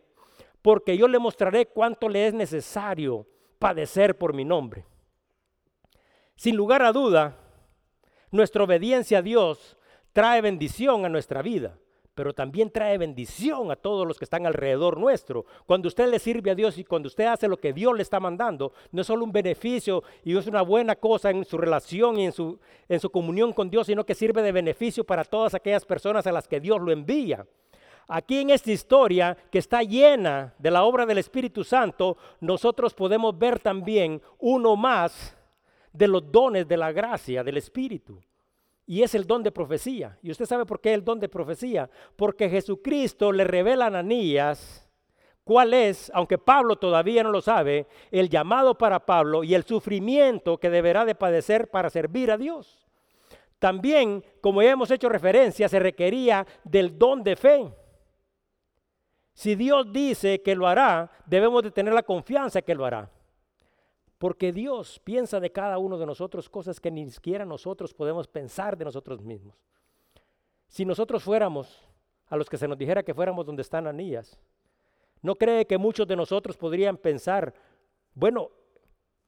[0.62, 3.28] porque yo le mostraré cuánto le es necesario
[3.60, 4.86] padecer por mi nombre.
[6.38, 7.38] Sin lugar a duda,
[8.32, 9.76] nuestra obediencia a Dios
[10.14, 11.78] trae bendición a nuestra vida
[12.18, 15.46] pero también trae bendición a todos los que están alrededor nuestro.
[15.68, 18.20] Cuando usted le sirve a Dios y cuando usted hace lo que Dios le está
[18.20, 22.26] mandando, no es solo un beneficio y es una buena cosa en su relación y
[22.26, 25.86] en su, en su comunión con Dios, sino que sirve de beneficio para todas aquellas
[25.86, 27.46] personas a las que Dios lo envía.
[28.08, 33.38] Aquí en esta historia que está llena de la obra del Espíritu Santo, nosotros podemos
[33.38, 35.38] ver también uno más
[35.94, 38.20] de los dones de la gracia del Espíritu.
[38.88, 40.18] Y es el don de profecía.
[40.24, 41.90] ¿Y usted sabe por qué el don de profecía?
[42.16, 44.90] Porque Jesucristo le revela a Ananías
[45.44, 50.58] cuál es, aunque Pablo todavía no lo sabe, el llamado para Pablo y el sufrimiento
[50.58, 52.88] que deberá de padecer para servir a Dios.
[53.60, 57.70] También, como ya hemos hecho referencia, se requería del don de fe.
[59.34, 63.10] Si Dios dice que lo hará, debemos de tener la confianza que lo hará.
[64.18, 68.78] Porque Dios piensa de cada uno de nosotros cosas que ni siquiera nosotros podemos pensar
[68.78, 69.56] de nosotros mismos.
[70.68, 71.88] Si nosotros fuéramos
[72.28, 74.38] a los que se nos dijera que fuéramos donde están Anías,
[75.22, 77.54] ¿no cree que muchos de nosotros podrían pensar,
[78.14, 78.50] bueno,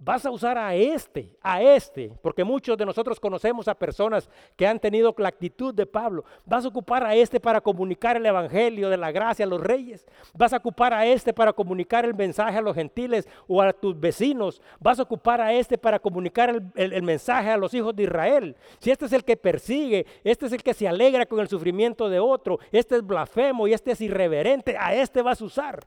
[0.02, 4.66] Vas a usar a este, a este, porque muchos de nosotros conocemos a personas que
[4.66, 6.24] han tenido la actitud de Pablo.
[6.46, 10.08] Vas a ocupar a este para comunicar el evangelio de la gracia a los reyes.
[10.34, 14.00] Vas a ocupar a este para comunicar el mensaje a los gentiles o a tus
[14.00, 14.62] vecinos.
[14.80, 18.56] Vas a ocupar a este para comunicar el, mensaje a los hijos de Israel.
[18.80, 22.08] Si este es el que persigue, este es el que se alegra con el sufrimiento
[22.08, 25.86] de otro, este es blasfemo y este es irreverente, a este vas a usar.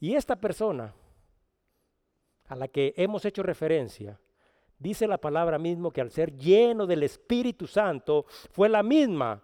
[0.00, 0.92] Y esta persona
[2.48, 4.18] a la que hemos hecho referencia,
[4.78, 9.42] dice la palabra mismo que al ser lleno del Espíritu Santo fue la misma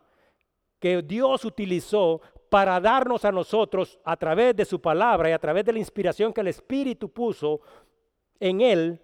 [0.79, 5.65] que Dios utilizó para darnos a nosotros a través de su palabra y a través
[5.65, 7.61] de la inspiración que el Espíritu puso
[8.39, 9.01] en él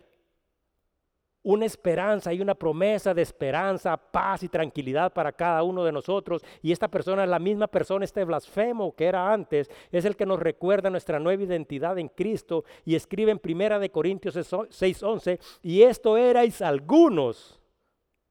[1.42, 6.42] una esperanza y una promesa de esperanza, paz y tranquilidad para cada uno de nosotros.
[6.62, 10.26] Y esta persona es la misma persona, este blasfemo que era antes, es el que
[10.26, 15.82] nos recuerda nuestra nueva identidad en Cristo y escribe en Primera de Corintios 6:11, y
[15.82, 17.59] esto erais algunos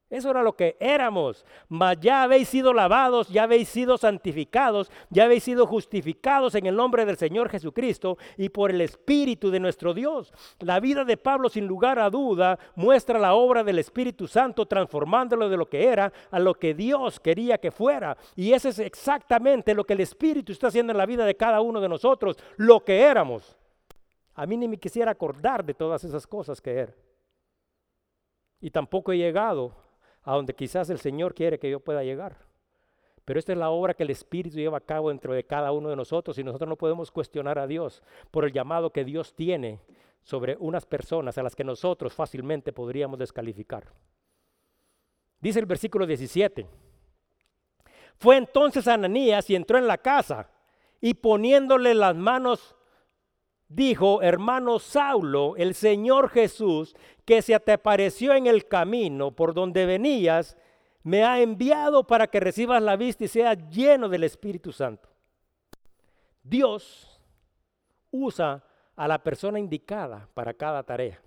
[0.10, 1.46] Eso era lo que éramos.
[1.68, 6.76] Mas ya habéis sido lavados, ya habéis sido santificados, ya habéis sido justificados en el
[6.76, 10.34] nombre del Señor Jesucristo y por el Espíritu de nuestro Dios.
[10.60, 15.48] La vida de Pablo, sin lugar a duda, muestra la obra del Espíritu Santo transformándolo
[15.48, 18.18] de lo que era a lo que Dios quería que fuera.
[18.36, 21.62] Y eso es exactamente lo que el Espíritu está haciendo en la vida de cada
[21.62, 23.56] uno de nosotros, lo que éramos.
[24.34, 26.96] A mí ni me quisiera acordar de todas esas cosas que era.
[28.60, 29.89] Y tampoco he llegado
[30.30, 32.38] a donde quizás el Señor quiere que yo pueda llegar.
[33.26, 35.90] Pero esta es la obra que el Espíritu lleva a cabo dentro de cada uno
[35.90, 39.80] de nosotros y nosotros no podemos cuestionar a Dios por el llamado que Dios tiene
[40.22, 43.92] sobre unas personas a las que nosotros fácilmente podríamos descalificar.
[45.42, 46.68] Dice el versículo 17.
[48.20, 50.48] Fue entonces Ananías y entró en la casa
[51.02, 52.76] y poniéndole las manos
[53.70, 59.86] dijo, hermano Saulo, el Señor Jesús, que se te apareció en el camino por donde
[59.86, 60.58] venías,
[61.04, 65.08] me ha enviado para que recibas la vista y seas lleno del Espíritu Santo.
[66.44, 67.22] Dios
[68.12, 68.64] usa
[68.96, 71.22] a la persona indicada para cada tarea.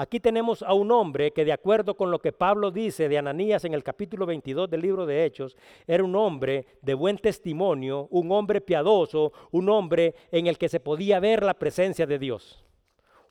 [0.00, 3.64] Aquí tenemos a un hombre que de acuerdo con lo que Pablo dice de Ananías
[3.64, 5.56] en el capítulo 22 del libro de Hechos,
[5.88, 10.78] era un hombre de buen testimonio, un hombre piadoso, un hombre en el que se
[10.78, 12.64] podía ver la presencia de Dios.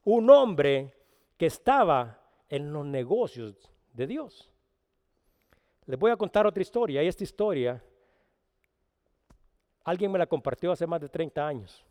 [0.04, 0.94] Un hombre
[1.38, 4.52] que estaba en los negocios de Dios.
[5.86, 7.82] Les voy a contar otra historia y esta historia
[9.86, 11.86] alguien me la compartió hace más de 30 años.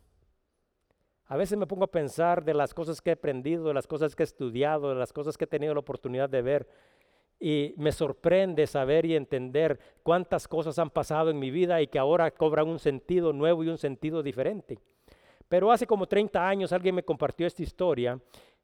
[1.27, 4.15] A veces me pongo a pensar de las cosas que he aprendido, de las cosas
[4.15, 6.67] que he estudiado, de las cosas que he tenido la oportunidad de ver.
[7.39, 11.99] Y me sorprende saber y entender cuántas cosas han pasado en mi vida y que
[11.99, 14.79] ahora cobran un sentido nuevo y un sentido diferente.
[15.49, 18.19] Pero hace como 30 años alguien me compartió esta historia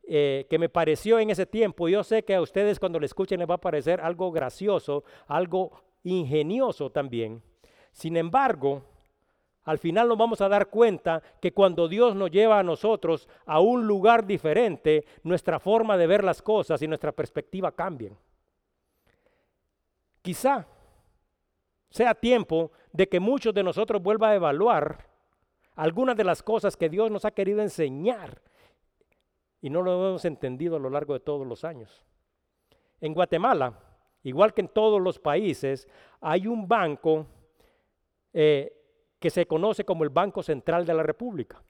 [0.05, 1.87] eh, que me pareció en ese tiempo.
[1.89, 5.71] Yo sé que a ustedes cuando le escuchen les va a parecer algo gracioso, algo
[6.03, 7.41] ingenioso también.
[7.91, 8.83] Sin embargo,
[9.65, 13.61] al final nos vamos a dar cuenta que cuando Dios nos lleva a nosotros a
[13.61, 18.17] un lugar diferente, nuestra forma de ver las cosas y nuestra perspectiva cambian.
[20.21, 20.67] Quizá
[21.89, 25.07] sea tiempo de que muchos de nosotros vuelvan a evaluar
[25.75, 28.41] algunas de las cosas que Dios nos ha querido enseñar
[29.61, 32.03] y no lo hemos entendido a lo largo de todos los años.
[32.99, 33.79] En Guatemala,
[34.23, 35.87] igual que en todos los países,
[36.19, 37.25] hay un banco
[38.33, 38.82] eh,
[39.23, 41.63] que se conoce como el Banco Central de la República.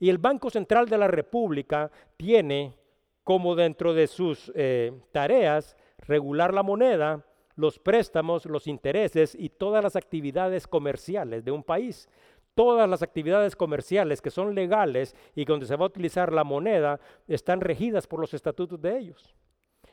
[0.00, 2.74] Y el Banco Central de la República tiene
[3.22, 9.80] como dentro de sus eh, tareas regular la moneda, los préstamos, los intereses y todas
[9.84, 12.08] las actividades comerciales de un país.
[12.56, 16.98] Todas las actividades comerciales que son legales y donde se va a utilizar la moneda
[17.28, 19.36] están regidas por los estatutos de ellos.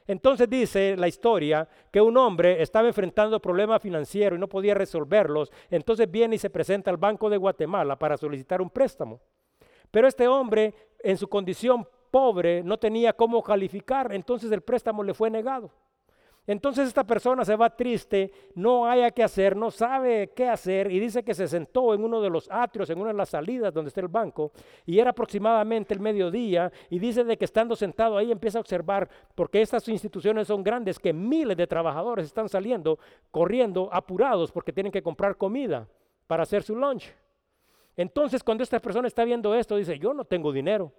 [0.10, 5.52] Entonces dice la historia que un hombre estaba enfrentando problemas financieros y no podía resolverlos.
[5.70, 9.22] Entonces viene y se presenta al Banco de Guatemala para solicitar un préstamo.
[9.92, 15.14] Pero este hombre, en su condición pobre, no tenía cómo calificar, entonces el préstamo le
[15.14, 15.70] fue negado.
[16.50, 21.00] Entonces esta persona se va triste, no haya qué hacer, no sabe qué hacer y
[21.00, 23.90] dice que se sentó en uno de los atrios, en una de las salidas donde
[23.90, 24.52] está el banco
[24.84, 29.08] y era aproximadamente el mediodía y dice de que estando sentado ahí empieza a observar,
[29.36, 32.98] porque estas instituciones son grandes, que miles de trabajadores están saliendo,
[33.30, 35.88] corriendo, apurados porque tienen que comprar comida
[36.26, 37.14] para hacer su lunch.
[37.96, 40.92] Entonces cuando esta persona está viendo esto dice, yo no tengo dinero.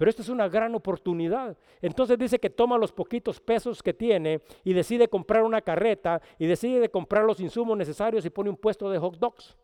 [0.00, 1.54] Pero esto es una gran oportunidad.
[1.82, 6.46] Entonces dice que toma los poquitos pesos que tiene y decide comprar una carreta y
[6.46, 9.58] decide comprar los insumos necesarios y pone un puesto de hot dogs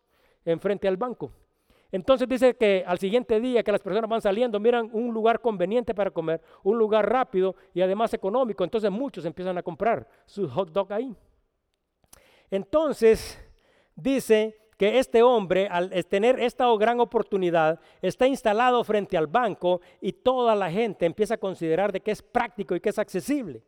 [0.44, 1.32] enfrente al banco.
[1.90, 5.94] Entonces dice que al siguiente día que las personas van saliendo, miran un lugar conveniente
[5.94, 8.62] para comer, un lugar rápido y además económico.
[8.62, 11.16] Entonces muchos empiezan a comprar su hot dog ahí.
[12.50, 13.42] Entonces
[13.94, 20.12] dice que este hombre, al tener esta gran oportunidad, está instalado frente al banco y
[20.12, 23.62] toda la gente empieza a considerar de que es práctico y que es accesible.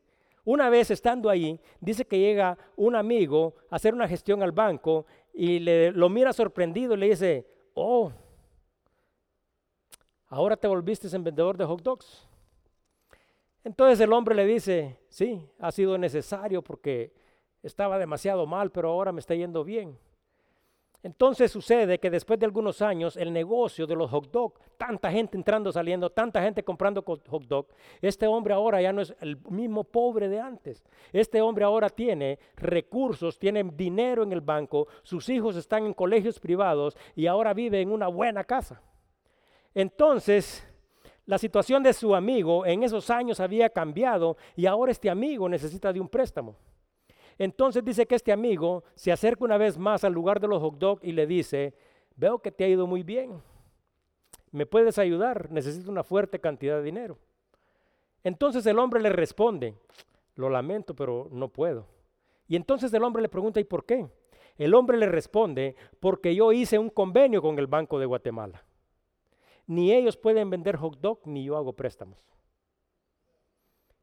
[0.44, 5.06] Una vez estando ahí, dice que llega un amigo a hacer una gestión al banco
[5.32, 8.12] y le, lo mira sorprendido y le dice, oh,
[10.28, 12.26] ahora te volviste en vendedor de hot dogs.
[13.64, 17.12] Entonces el hombre le dice, sí, ha sido necesario porque
[17.62, 19.98] estaba demasiado mal, pero ahora me está yendo bien.
[21.02, 25.36] Entonces sucede que después de algunos años el negocio de los hot dog, tanta gente
[25.36, 27.68] entrando, saliendo, tanta gente comprando hot dog,
[28.02, 30.84] este hombre ahora ya no es el mismo pobre de antes.
[31.12, 36.40] Este hombre ahora tiene recursos, tiene dinero en el banco, sus hijos están en colegios
[36.40, 38.82] privados y ahora vive en una buena casa.
[39.74, 40.66] Entonces,
[41.26, 45.92] la situación de su amigo en esos años había cambiado y ahora este amigo necesita
[45.92, 46.56] de un préstamo.
[47.38, 50.76] Entonces dice que este amigo se acerca una vez más al lugar de los hot
[50.78, 51.74] dog y le dice,
[52.16, 53.40] veo que te ha ido muy bien.
[54.50, 55.50] ¿Me puedes ayudar?
[55.50, 57.18] Necesito una fuerte cantidad de dinero.
[58.24, 59.74] Entonces el hombre le responde,
[60.34, 61.86] lo lamento, pero no puedo.
[62.48, 64.08] Y entonces el hombre le pregunta, ¿y por qué?
[64.56, 68.64] El hombre le responde, porque yo hice un convenio con el Banco de Guatemala.
[69.68, 72.18] Ni ellos pueden vender hot dog, ni yo hago préstamos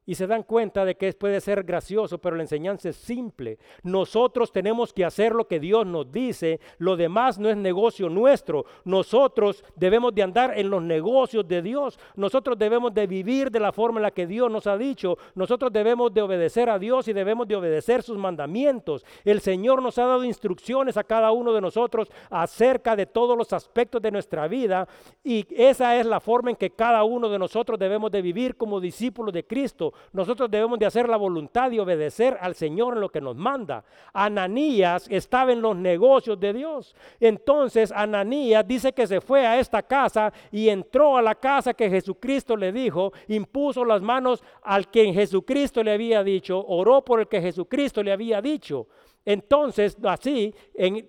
[0.06, 3.58] y se dan cuenta de que puede ser gracioso, pero la enseñanza es simple.
[3.84, 8.66] Nosotros tenemos que hacer lo que Dios nos dice, lo demás no es negocio nuestro.
[8.84, 12.00] Nosotros debemos de andar en los negocios de Dios.
[12.16, 15.18] Nosotros debemos de vivir de la forma en la que Dios nos ha dicho.
[15.34, 19.06] Nosotros debemos de obedecer a Dios y debemos de obedecer sus mandamientos.
[19.24, 23.54] El Señor nos ha dado instrucciones a cada uno de nosotros acerca de todos los
[23.54, 24.88] aspectos de nuestra vida
[25.24, 28.80] y esa es la forma en que cada uno de nosotros debemos de vivir como
[28.80, 33.10] discípulos de Cristo nosotros debemos de hacer la voluntad y obedecer al Señor en lo
[33.10, 33.84] que nos manda.
[34.14, 36.96] Ananías estaba en los negocios de Dios.
[37.20, 41.90] Entonces Ananías dice que se fue a esta casa y entró a la casa que
[41.90, 47.28] Jesucristo le dijo, impuso las manos al quien Jesucristo le había dicho, oró por el
[47.28, 48.88] que Jesucristo le había dicho.
[49.26, 50.54] Entonces, así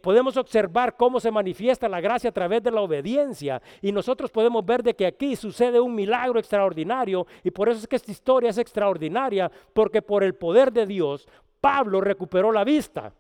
[0.03, 3.61] podemos observar cómo se manifiesta la gracia a través de la obediencia.
[3.83, 7.27] Y nosotros podemos ver de que aquí sucede un milagro extraordinario.
[7.45, 11.29] Y por eso es que esta historia es extraordinaria, porque por el poder de Dios,
[11.61, 13.13] Pablo recuperó la vista.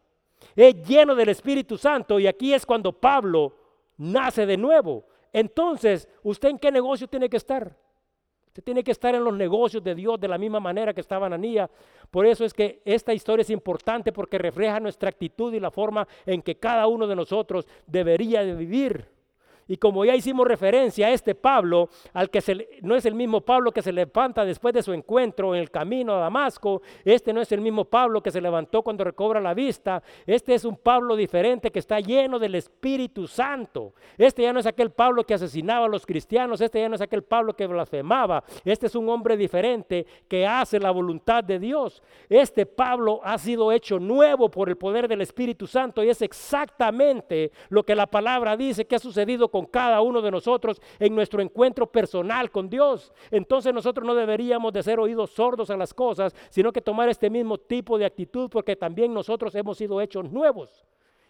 [0.55, 3.55] Es lleno del Espíritu Santo y aquí es cuando Pablo
[3.99, 5.05] nace de nuevo.
[5.33, 7.77] Entonces, ¿usted en qué negocio tiene que estar?
[8.57, 11.27] Usted tiene que estar en los negocios de Dios de la misma manera que estaba
[11.27, 11.69] Ananía.
[12.11, 16.09] Por eso es que esta historia es importante porque refleja nuestra actitud y la forma
[16.25, 19.16] en que cada uno de nosotros debería de vivir.
[19.69, 22.41] Y como ya hicimos referencia a este Pablo, al que
[22.83, 26.15] no es el mismo Pablo que se levanta después de su encuentro en el camino
[26.15, 30.03] a Damasco, este no es el mismo Pablo que se levantó cuando recobra la vista,
[30.27, 33.95] este es un Pablo diferente que está lleno del Espíritu Santo.
[34.17, 37.01] Este ya no es aquel Pablo que asesinaba a los cristianos, este ya no es
[37.01, 42.03] aquel Pablo que blasfemaba, este es un hombre diferente que hace la voluntad de Dios.
[42.29, 47.51] Este Pablo ha sido hecho nuevo por el poder del Espíritu Santo y es exactamente
[47.69, 51.41] lo que la palabra dice que ha sucedido con cada uno de nosotros en nuestro
[51.41, 53.15] encuentro personal con Dios.
[53.31, 57.31] Entonces nosotros no deberíamos de ser oídos sordos a las cosas, sino que tomar este
[57.31, 60.85] mismo tipo de actitud porque también nosotros hemos sido hechos nuevos.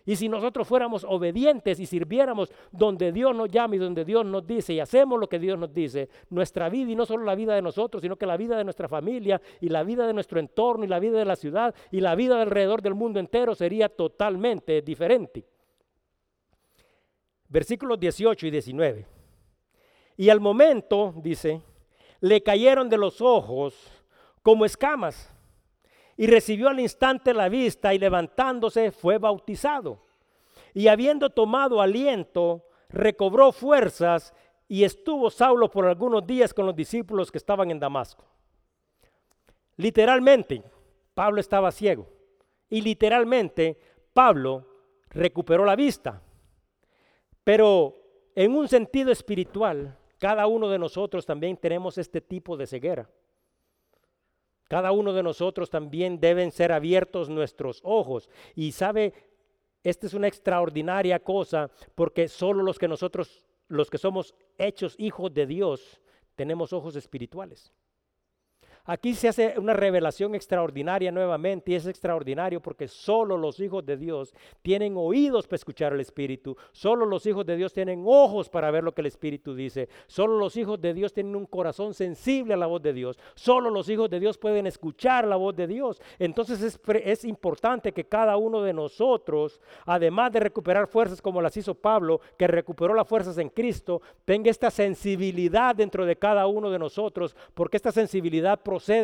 [0.09, 4.47] Y si nosotros fuéramos obedientes y sirviéramos donde Dios nos llama y donde Dios nos
[4.47, 7.57] dice y hacemos lo que Dios nos dice, nuestra vida y no solo la vida
[7.57, 10.85] de nosotros, sino que la vida de nuestra familia y la vida de nuestro entorno
[10.85, 14.81] y la vida de la ciudad y la vida alrededor del mundo entero sería totalmente
[14.81, 15.45] diferente
[17.49, 19.07] versículos 18 y 19.
[20.17, 21.63] Y al momento, dice,
[22.21, 23.75] le cayeron de los ojos
[24.43, 25.33] como escamas
[26.17, 30.03] y recibió al instante la vista y levantándose fue bautizado.
[30.73, 34.35] Y habiendo tomado aliento, recobró fuerzas
[34.69, 38.25] y estuvo Saulo por algunos días con los discípulos que estaban en Damasco.
[39.77, 40.63] Literalmente,
[41.15, 42.09] Pablo estaba ciego
[42.69, 43.79] y literalmente
[44.13, 44.67] Pablo
[45.11, 46.23] recuperó la vista.
[47.47, 47.95] Pero
[48.35, 53.09] en un sentido espiritual, cada uno de nosotros también tenemos este tipo de ceguera.
[54.67, 58.29] Cada uno de nosotros también deben ser abiertos nuestros ojos.
[58.57, 59.15] Y sabe,
[59.85, 65.33] esta es una extraordinaria cosa porque solo los que nosotros, los que somos hechos hijos
[65.33, 66.01] de Dios,
[66.35, 67.73] tenemos ojos espirituales.
[68.87, 73.97] Aquí se hace una revelación extraordinaria nuevamente y es extraordinario porque solo los hijos de
[73.97, 74.33] Dios
[74.63, 78.85] tienen oídos para escuchar al Espíritu, solo los hijos de Dios tienen ojos para ver
[78.85, 82.57] lo que el Espíritu dice, solo los hijos de Dios tienen un corazón sensible a
[82.57, 86.01] la voz de Dios, solo los hijos de Dios pueden escuchar la voz de Dios.
[86.21, 91.57] Entonces es, es importante que cada uno de nosotros, además de recuperar fuerzas como las
[91.57, 96.71] hizo Pablo, que recuperó las fuerzas en Cristo, tenga esta sensibilidad dentro de cada uno
[96.71, 98.61] de nosotros, porque esta sensibilidad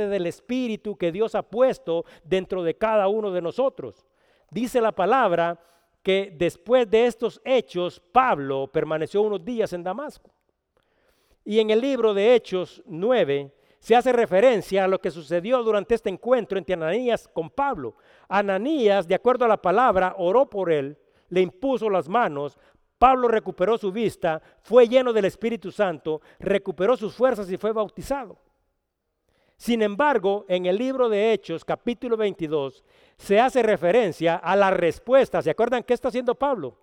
[0.08, 4.06] del Espíritu que Dios ha puesto dentro de cada uno de nosotros.
[4.50, 5.58] Dice la palabra
[6.02, 10.30] que después de estos hechos, Pablo permaneció unos días en Damasco.
[11.44, 15.94] Y en el libro de Hechos 9 se hace referencia a lo que sucedió durante
[15.94, 17.96] este encuentro entre Ananías con Pablo.
[18.28, 20.96] Ananías, de acuerdo a la palabra, oró por él,
[21.30, 22.58] le impuso las manos,
[22.98, 28.38] Pablo recuperó su vista, fue lleno del Espíritu Santo, recuperó sus fuerzas y fue bautizado.
[29.62, 32.82] Sin embargo, en el libro de Hechos, capítulo 22,
[33.16, 35.40] se hace referencia a la respuesta.
[35.40, 36.76] ¿Se acuerdan qué está haciendo Pablo?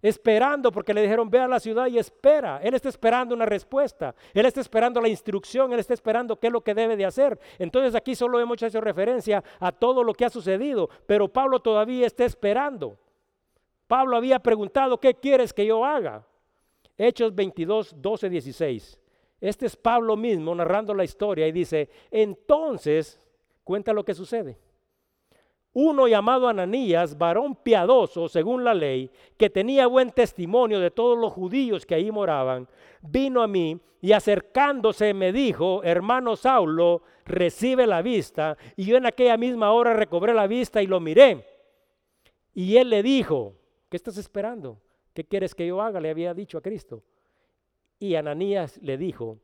[0.00, 2.60] esperando porque le dijeron, ve a la ciudad y espera.
[2.62, 6.52] Él está esperando una respuesta, él está esperando la instrucción, él está esperando qué es
[6.52, 7.38] lo que debe de hacer.
[7.58, 12.06] Entonces aquí solo hemos hecho referencia a todo lo que ha sucedido, pero Pablo todavía
[12.06, 12.98] está esperando.
[13.88, 16.24] Pablo había preguntado, ¿qué quieres que yo haga?
[16.96, 19.00] Hechos 22, 12, 16.
[19.40, 23.18] Este es Pablo mismo narrando la historia y dice, entonces,
[23.64, 24.58] cuenta lo que sucede
[25.72, 31.32] uno llamado Ananías, varón piadoso según la ley, que tenía buen testimonio de todos los
[31.32, 32.68] judíos que ahí moraban,
[33.00, 38.56] vino a mí y acercándose me dijo, hermano Saulo, recibe la vista.
[38.76, 41.46] Y yo en aquella misma hora recobré la vista y lo miré.
[42.54, 43.54] Y él le dijo,
[43.88, 44.78] ¿qué estás esperando?
[45.12, 46.00] ¿Qué quieres que yo haga?
[46.00, 47.02] Le había dicho a Cristo.
[48.00, 49.38] Y Ananías le dijo,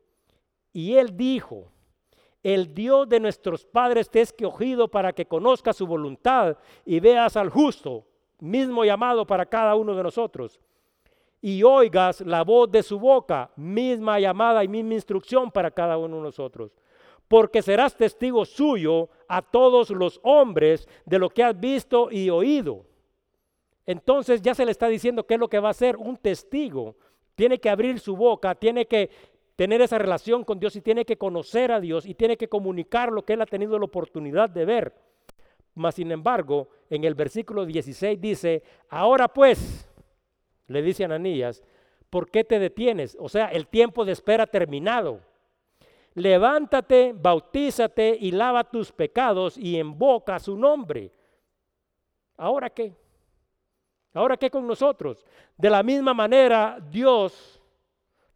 [0.72, 1.70] y él dijo,
[2.42, 7.36] el Dios de nuestros padres te es escogido para que conozcas su voluntad y veas
[7.36, 8.06] al justo,
[8.38, 10.58] mismo llamado para cada uno de nosotros.
[11.42, 16.16] Y oigas la voz de su boca, misma llamada y misma instrucción para cada uno
[16.16, 16.72] de nosotros.
[17.28, 22.86] Porque serás testigo suyo a todos los hombres de lo que has visto y oído.
[23.84, 26.96] Entonces ya se le está diciendo qué es lo que va a ser un testigo.
[27.36, 29.10] Tiene que abrir su boca, tiene que
[29.54, 33.12] tener esa relación con Dios y tiene que conocer a Dios y tiene que comunicar
[33.12, 34.94] lo que él ha tenido la oportunidad de ver.
[35.74, 39.88] Mas, sin embargo, en el versículo 16 dice, ahora pues,
[40.68, 41.62] le dice Ananías,
[42.10, 43.16] ¿por qué te detienes?
[43.20, 45.20] O sea, el tiempo de espera terminado.
[46.14, 51.12] Levántate, bautízate y lava tus pecados y invoca su nombre.
[52.38, 52.94] ¿Ahora qué?
[54.16, 55.24] ¿Ahora qué con nosotros?
[55.56, 57.60] De la misma manera, Dios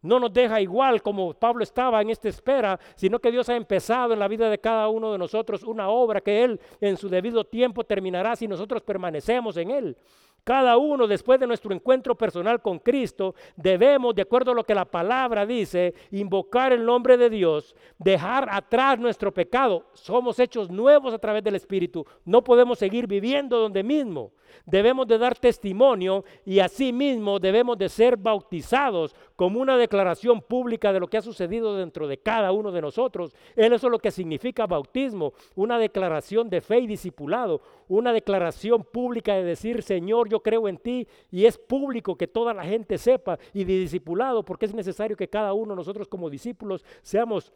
[0.03, 4.13] no nos deja igual como Pablo estaba en esta espera, sino que Dios ha empezado
[4.13, 7.43] en la vida de cada uno de nosotros una obra que Él en su debido
[7.43, 9.97] tiempo terminará si nosotros permanecemos en Él.
[10.43, 14.73] Cada uno después de nuestro encuentro personal con Cristo debemos, de acuerdo a lo que
[14.73, 19.85] la palabra dice, invocar el nombre de Dios, dejar atrás nuestro pecado.
[19.93, 22.05] Somos hechos nuevos a través del Espíritu.
[22.25, 24.31] No podemos seguir viviendo donde mismo.
[24.65, 30.99] Debemos de dar testimonio y asimismo debemos de ser bautizados como una declaración pública de
[30.99, 33.33] lo que ha sucedido dentro de cada uno de nosotros.
[33.55, 39.35] Eso es lo que significa bautismo, una declaración de fe y discipulado, una declaración pública
[39.35, 43.37] de decir, Señor, yo creo en ti y es público que toda la gente sepa
[43.53, 47.53] y de discipulado porque es necesario que cada uno de nosotros como discípulos seamos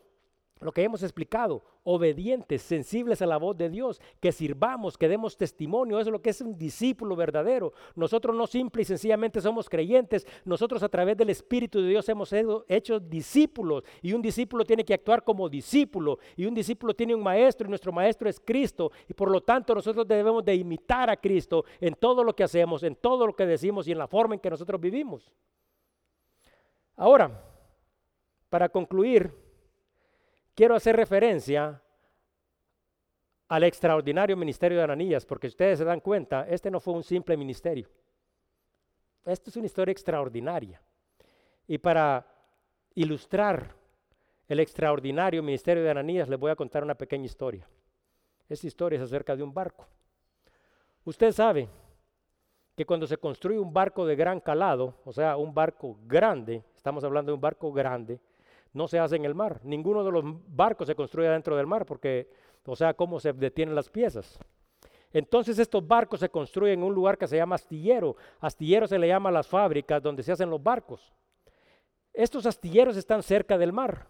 [0.61, 5.35] lo que hemos explicado, obedientes, sensibles a la voz de Dios, que sirvamos, que demos
[5.35, 7.73] testimonio, eso es lo que es un discípulo verdadero.
[7.93, 12.33] Nosotros no simple y sencillamente somos creyentes, nosotros a través del Espíritu de Dios hemos
[12.67, 17.21] hecho discípulos y un discípulo tiene que actuar como discípulo y un discípulo tiene un
[17.21, 21.17] maestro y nuestro maestro es Cristo y por lo tanto nosotros debemos de imitar a
[21.17, 24.35] Cristo en todo lo que hacemos, en todo lo que decimos y en la forma
[24.35, 25.33] en que nosotros vivimos.
[26.95, 27.43] Ahora,
[28.49, 29.44] para concluir,
[30.55, 31.81] quiero hacer referencia
[33.47, 37.37] al extraordinario ministerio de Ananías, porque ustedes se dan cuenta, este no fue un simple
[37.37, 37.87] ministerio.
[39.25, 40.81] Esto es una historia extraordinaria.
[41.67, 42.25] Y para
[42.95, 43.75] ilustrar
[44.47, 47.67] el extraordinario ministerio de Ananías, les voy a contar una pequeña historia.
[48.47, 49.87] Esta historia es acerca de un barco.
[51.03, 51.67] Usted sabe
[52.75, 57.03] que cuando se construye un barco de gran calado, o sea, un barco grande, estamos
[57.03, 58.19] hablando de un barco grande,
[58.75, 59.61] no se hace en el mar.
[59.63, 62.29] Ninguno de los barcos se construye dentro del mar porque,
[62.65, 64.37] o sea, cómo se detienen las piezas.
[65.13, 68.17] Entonces estos barcos se construyen en un lugar que se llama astillero.
[68.41, 71.13] Astillero se le llama a las fábricas donde se hacen los barcos.
[72.13, 74.07] Estos astilleros están cerca del mar.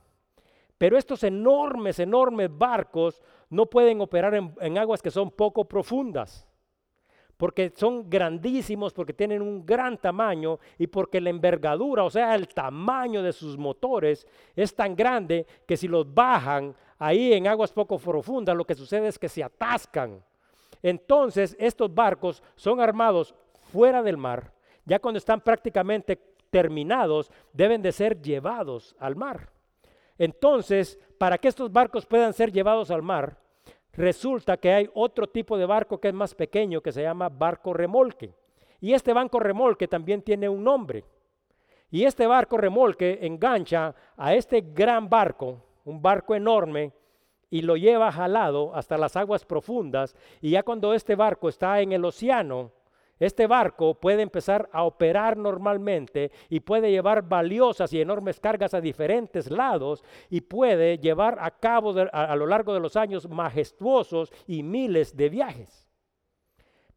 [0.80, 6.48] Pero estos enormes, enormes barcos no pueden operar en, en aguas que son poco profundas
[7.38, 12.48] porque son grandísimos, porque tienen un gran tamaño y porque la envergadura, o sea, el
[12.48, 14.26] tamaño de sus motores
[14.56, 19.08] es tan grande que si los bajan ahí en aguas poco profundas, lo que sucede
[19.08, 20.24] es que se atascan.
[20.82, 23.36] Entonces, estos barcos son armados
[23.72, 24.54] fuera del mar,
[24.86, 26.20] ya cuando están prácticamente
[26.50, 29.50] terminados, deben de ser llevados al mar.
[30.18, 33.38] Entonces, para que estos barcos puedan ser llevados al mar,
[33.98, 37.74] resulta que hay otro tipo de barco que es más pequeño, que se llama barco
[37.74, 38.34] remolque.
[38.82, 41.04] Y este barco remolque también tiene un nombre.
[41.90, 46.92] Y este barco remolque engancha a este gran barco, un barco enorme,
[47.50, 50.16] y lo lleva jalado hasta las aguas profundas.
[50.42, 52.72] Y ya cuando este barco está en el océano,
[53.20, 58.82] este barco puede empezar a operar normalmente y puede llevar valiosas y enormes cargas a
[58.82, 64.64] diferentes lados y puede llevar a cabo a, lo largo de los años majestuosos y
[64.64, 65.88] miles de viajes.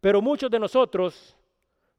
[0.01, 1.37] Pero muchos de nosotros,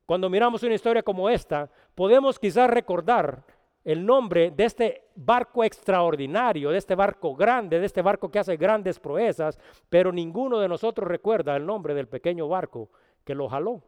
[0.06, 3.46] cuando miramos una historia como esta, podemos quizás recordar
[3.86, 8.58] el nombre de este barco extraordinario, de este barco grande, de este barco que hace
[8.58, 9.58] grandes proezas,
[9.88, 12.90] pero ninguno de nosotros recuerda el nombre del pequeño barco
[13.24, 13.82] que lo jaló.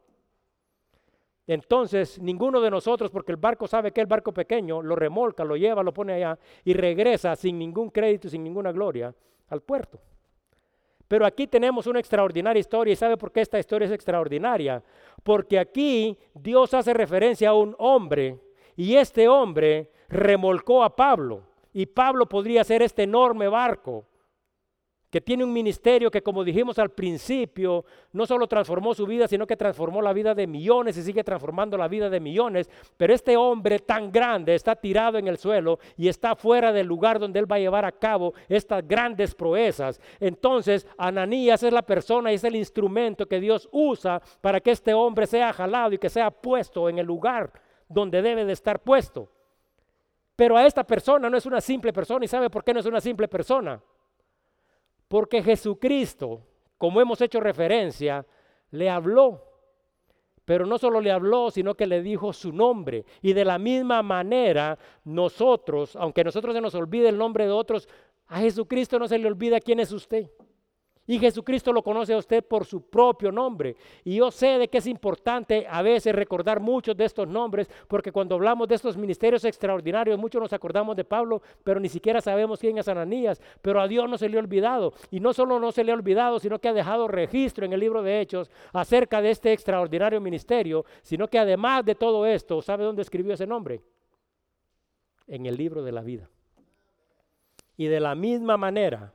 [1.51, 5.57] Entonces, ninguno de nosotros, porque el barco sabe que el barco pequeño, lo remolca, lo
[5.57, 9.13] lleva, lo pone allá y regresa sin ningún crédito, sin ninguna gloria
[9.49, 9.99] al puerto.
[11.09, 14.81] Pero aquí tenemos una extraordinaria historia y ¿sabe por qué esta historia es extraordinaria?
[15.23, 18.39] Porque aquí Dios hace referencia a un hombre
[18.77, 21.43] y este hombre remolcó a Pablo.
[21.73, 24.05] Y Pablo podría ser este enorme barco
[25.12, 27.84] que tiene un ministerio que, como dijimos al principio,
[28.14, 31.78] no solo transformó su vida, sino que transformó la vida de millones y sigue transformando
[31.78, 32.70] la vida de millones.
[32.95, 37.20] Pero este hombre tan grande está tirado en el suelo y está fuera del lugar
[37.20, 39.99] donde él va a llevar a cabo estas grandes proezas.
[40.18, 44.93] Entonces, Ananías es la persona y es el instrumento que Dios usa para que este
[44.93, 47.51] hombre sea jalado y que sea puesto en el lugar
[47.89, 49.28] donde debe de estar puesto.
[50.38, 52.24] Pero a esta persona no es una simple persona.
[52.24, 53.82] ¿Y sabe por qué no es una simple persona?
[55.12, 56.39] Porque Jesucristo,
[56.78, 58.26] como hemos hecho referencia,
[58.72, 59.43] le habló.
[60.45, 63.03] Pero no solo le habló, sino que le dijo su nombre.
[63.22, 67.51] Y de la misma manera, nosotros, aunque a nosotros se nos olvide el nombre de
[67.51, 67.89] otros,
[68.28, 70.32] a Jesucristo no se le olvida quién es usted.
[71.12, 73.76] Y Jesucristo lo conoce a usted por su propio nombre.
[74.05, 78.14] Y yo sé de que es importante a veces recordar muchos de estos nombres, porque
[78.14, 82.62] cuando hablamos de estos ministerios extraordinarios, muchos nos acordamos de Pablo, pero ni siquiera sabemos
[82.62, 83.41] quién es Ananías.
[83.62, 84.93] Pero a Dios no se le ha olvidado.
[85.09, 87.82] Y no solo no se le ha olvidado, sino que ha dejado registro en el
[87.82, 92.86] libro de Hechos acerca de este extraordinario ministerio, sino que además de todo esto, ¿sabe
[92.86, 93.82] dónde escribió ese nombre?
[95.28, 96.30] En el libro de la vida.
[97.76, 99.14] Y de la misma manera,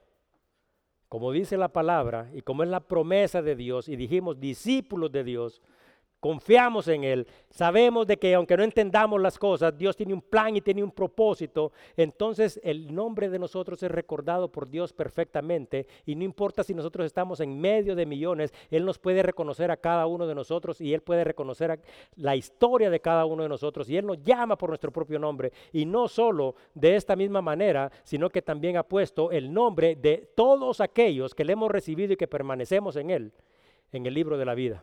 [1.09, 5.25] como dice la palabra y como es la promesa de Dios, y dijimos discípulos de
[5.25, 5.63] Dios,
[6.27, 10.57] confiamos en Él, sabemos de que aunque no entendamos las cosas, Dios tiene un plan
[10.57, 16.17] y tiene un propósito, entonces el nombre de nosotros es recordado por Dios perfectamente y
[16.17, 20.09] no importa si nosotros estamos en medio de millones, Él nos puede reconocer a cada
[20.09, 21.79] uno de nosotros y Él puede reconocer
[22.17, 25.53] la historia de cada uno de nosotros y Él nos llama por nuestro propio nombre
[25.73, 30.29] y no solo de esta misma manera, sino que también ha puesto el nombre de
[30.35, 33.33] todos aquellos que le hemos recibido y que permanecemos en Él,
[33.93, 34.83] en el libro de la vida.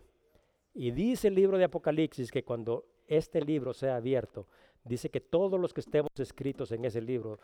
[0.74, 4.48] Y dice el libro de Apocalipsis que cuando este libro sea abierto,
[4.82, 7.38] dice que todos los que estemos escritos en ese libro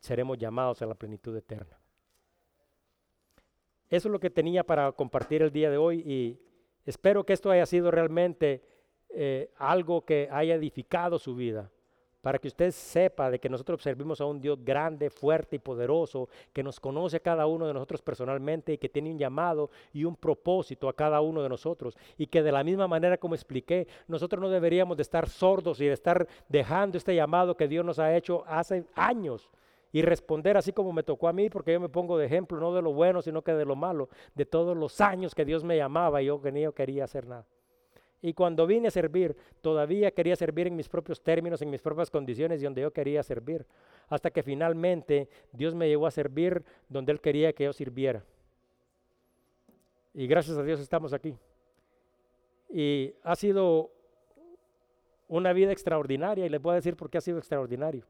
[0.00, 1.80] seremos llamados a la plenitud eterna.
[3.88, 6.40] Eso es lo que tenía para compartir el día de hoy y
[6.84, 8.62] espero que esto haya sido realmente
[9.08, 11.70] eh, algo que haya edificado su vida
[12.24, 16.30] para que usted sepa de que nosotros servimos a un Dios grande, fuerte y poderoso,
[16.54, 20.04] que nos conoce a cada uno de nosotros personalmente y que tiene un llamado y
[20.04, 21.98] un propósito a cada uno de nosotros.
[22.16, 25.84] Y que de la misma manera como expliqué, nosotros no deberíamos de estar sordos y
[25.84, 29.50] de estar dejando este llamado que Dios nos ha hecho hace años
[29.92, 32.72] y responder así como me tocó a mí, porque yo me pongo de ejemplo, no
[32.72, 35.76] de lo bueno, sino que de lo malo, de todos los años que Dios me
[35.76, 37.44] llamaba y yo que ni quería hacer nada.
[38.26, 42.10] Y cuando vine a servir, todavía quería servir en mis propios términos, en mis propias
[42.10, 43.66] condiciones y donde yo quería servir.
[44.08, 48.24] Hasta que finalmente Dios me llevó a servir donde Él quería que yo sirviera.
[50.14, 51.36] Y gracias a Dios estamos aquí.
[52.70, 53.90] Y ha sido
[55.28, 58.06] una vida extraordinaria y les voy a decir por qué ha sido extraordinario.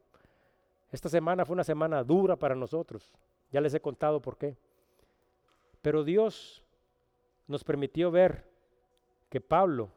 [0.93, 3.13] Esta semana fue una semana dura para nosotros.
[3.51, 4.57] Ya les he contado por qué.
[5.83, 6.65] Pero Dios
[7.49, 8.45] nos permitió ver
[9.29, 9.91] que Pablo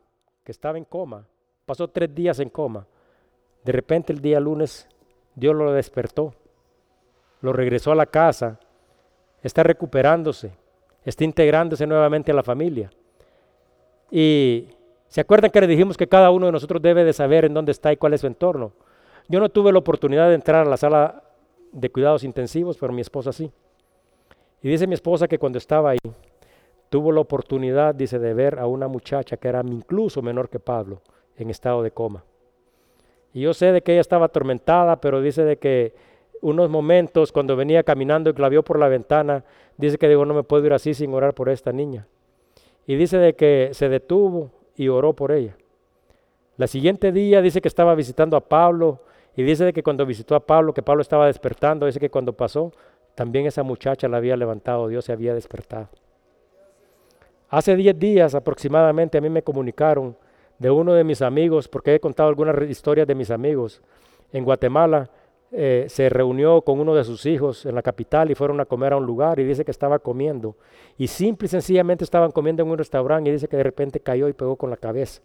[0.47, 1.25] que estaba en coma,
[1.65, 2.87] pasó tres días en coma.
[3.65, 4.87] De repente el día lunes
[5.35, 6.33] Dios lo despertó,
[7.41, 8.57] lo regresó a la casa,
[9.43, 10.53] está recuperándose,
[11.03, 12.89] está integrándose nuevamente a la familia.
[14.09, 14.69] Y
[15.09, 17.73] se acuerdan que le dijimos que cada uno de nosotros debe de saber en dónde
[17.73, 18.71] está y cuál es su entorno.
[19.27, 21.23] Yo no tuve la oportunidad de entrar a la sala
[21.73, 23.51] de cuidados intensivos, pero mi esposa sí.
[24.63, 25.99] Y dice mi esposa que cuando estaba ahí,
[26.89, 31.01] tuvo la oportunidad, dice, de ver a una muchacha que era incluso menor que Pablo
[31.37, 32.23] en estado de coma.
[33.33, 35.93] Y yo sé de que ella estaba atormentada, pero dice de que
[36.41, 39.43] unos momentos cuando venía caminando y la vio por la ventana,
[39.77, 42.07] dice que digo, no me puedo ir así sin orar por esta niña.
[42.85, 45.57] Y dice de que se detuvo y oró por ella.
[46.55, 49.01] La siguiente día dice que estaba visitando a Pablo
[49.35, 52.33] y dice de que cuando visitó a Pablo, que Pablo estaba despertando, dice que cuando
[52.33, 52.71] pasó,
[53.13, 55.89] también esa muchacha la había levantado, Dios se había despertado.
[57.49, 60.17] Hace 10 días aproximadamente a mí me comunicaron
[60.59, 63.81] de uno de mis amigos, porque he contado algunas historias de mis amigos.
[64.33, 65.09] En Guatemala
[65.51, 68.91] eh, se reunió con uno de sus hijos en la capital y fueron a comer
[68.91, 70.57] a un lugar y dice que estaba comiendo.
[70.97, 74.27] Y simple y sencillamente estaban comiendo en un restaurante y dice que de repente cayó
[74.27, 75.21] y pegó con la cabeza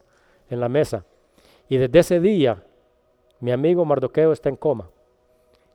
[0.49, 1.05] en la mesa.
[1.69, 2.63] Y desde ese día,
[3.41, 4.91] mi amigo Mardoqueo está en coma.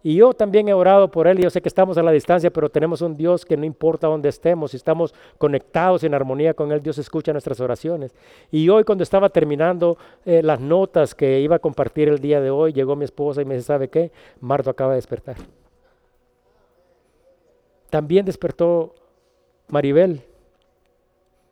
[0.08, 2.50] Y yo también he orado por él y yo sé que estamos a la distancia,
[2.50, 6.72] pero tenemos un Dios que no importa dónde estemos, si estamos conectados en armonía con
[6.72, 8.16] él, Dios escucha nuestras oraciones.
[8.50, 12.50] Y hoy cuando estaba terminando eh, las notas que iba a compartir el día de
[12.50, 14.14] hoy, llegó mi esposa y me dice, ¿sabe qué?
[14.40, 15.36] Mardo acaba de despertar.
[17.90, 18.96] También despertó
[19.68, 20.22] Maribel.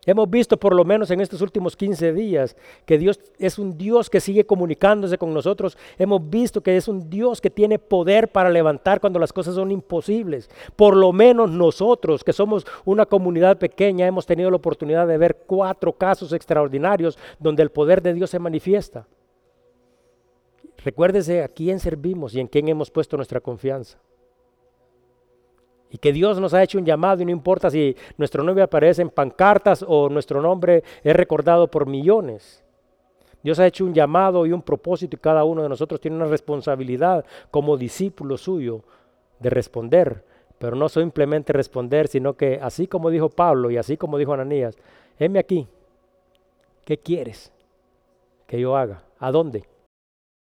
[0.05, 4.09] Hemos visto por lo menos en estos últimos 15 días que Dios es un Dios
[4.09, 5.77] que sigue comunicándose con nosotros.
[5.97, 9.71] Hemos visto que es un Dios que tiene poder para levantar cuando las cosas son
[9.71, 10.49] imposibles.
[10.75, 15.43] Por lo menos nosotros, que somos una comunidad pequeña, hemos tenido la oportunidad de ver
[15.47, 19.07] cuatro casos extraordinarios donde el poder de Dios se manifiesta.
[20.83, 23.97] Recuérdese a quién servimos y en quién hemos puesto nuestra confianza.
[25.95, 29.01] Y que Dios nos ha hecho un llamado y no importa si nuestro nombre aparece
[29.01, 32.61] en pancartas o nuestro nombre es recordado por millones.
[33.41, 36.25] Dios ha hecho un llamado y un propósito y cada uno de nosotros tiene una
[36.25, 38.81] responsabilidad como discípulo suyo
[39.39, 40.25] de responder.
[40.57, 44.75] Pero no simplemente responder, sino que así como dijo Pablo y así como dijo Ananías,
[45.17, 45.65] heme aquí,
[46.83, 47.53] ¿qué quieres
[48.47, 49.03] que yo haga?
[49.17, 49.63] ¿A dónde?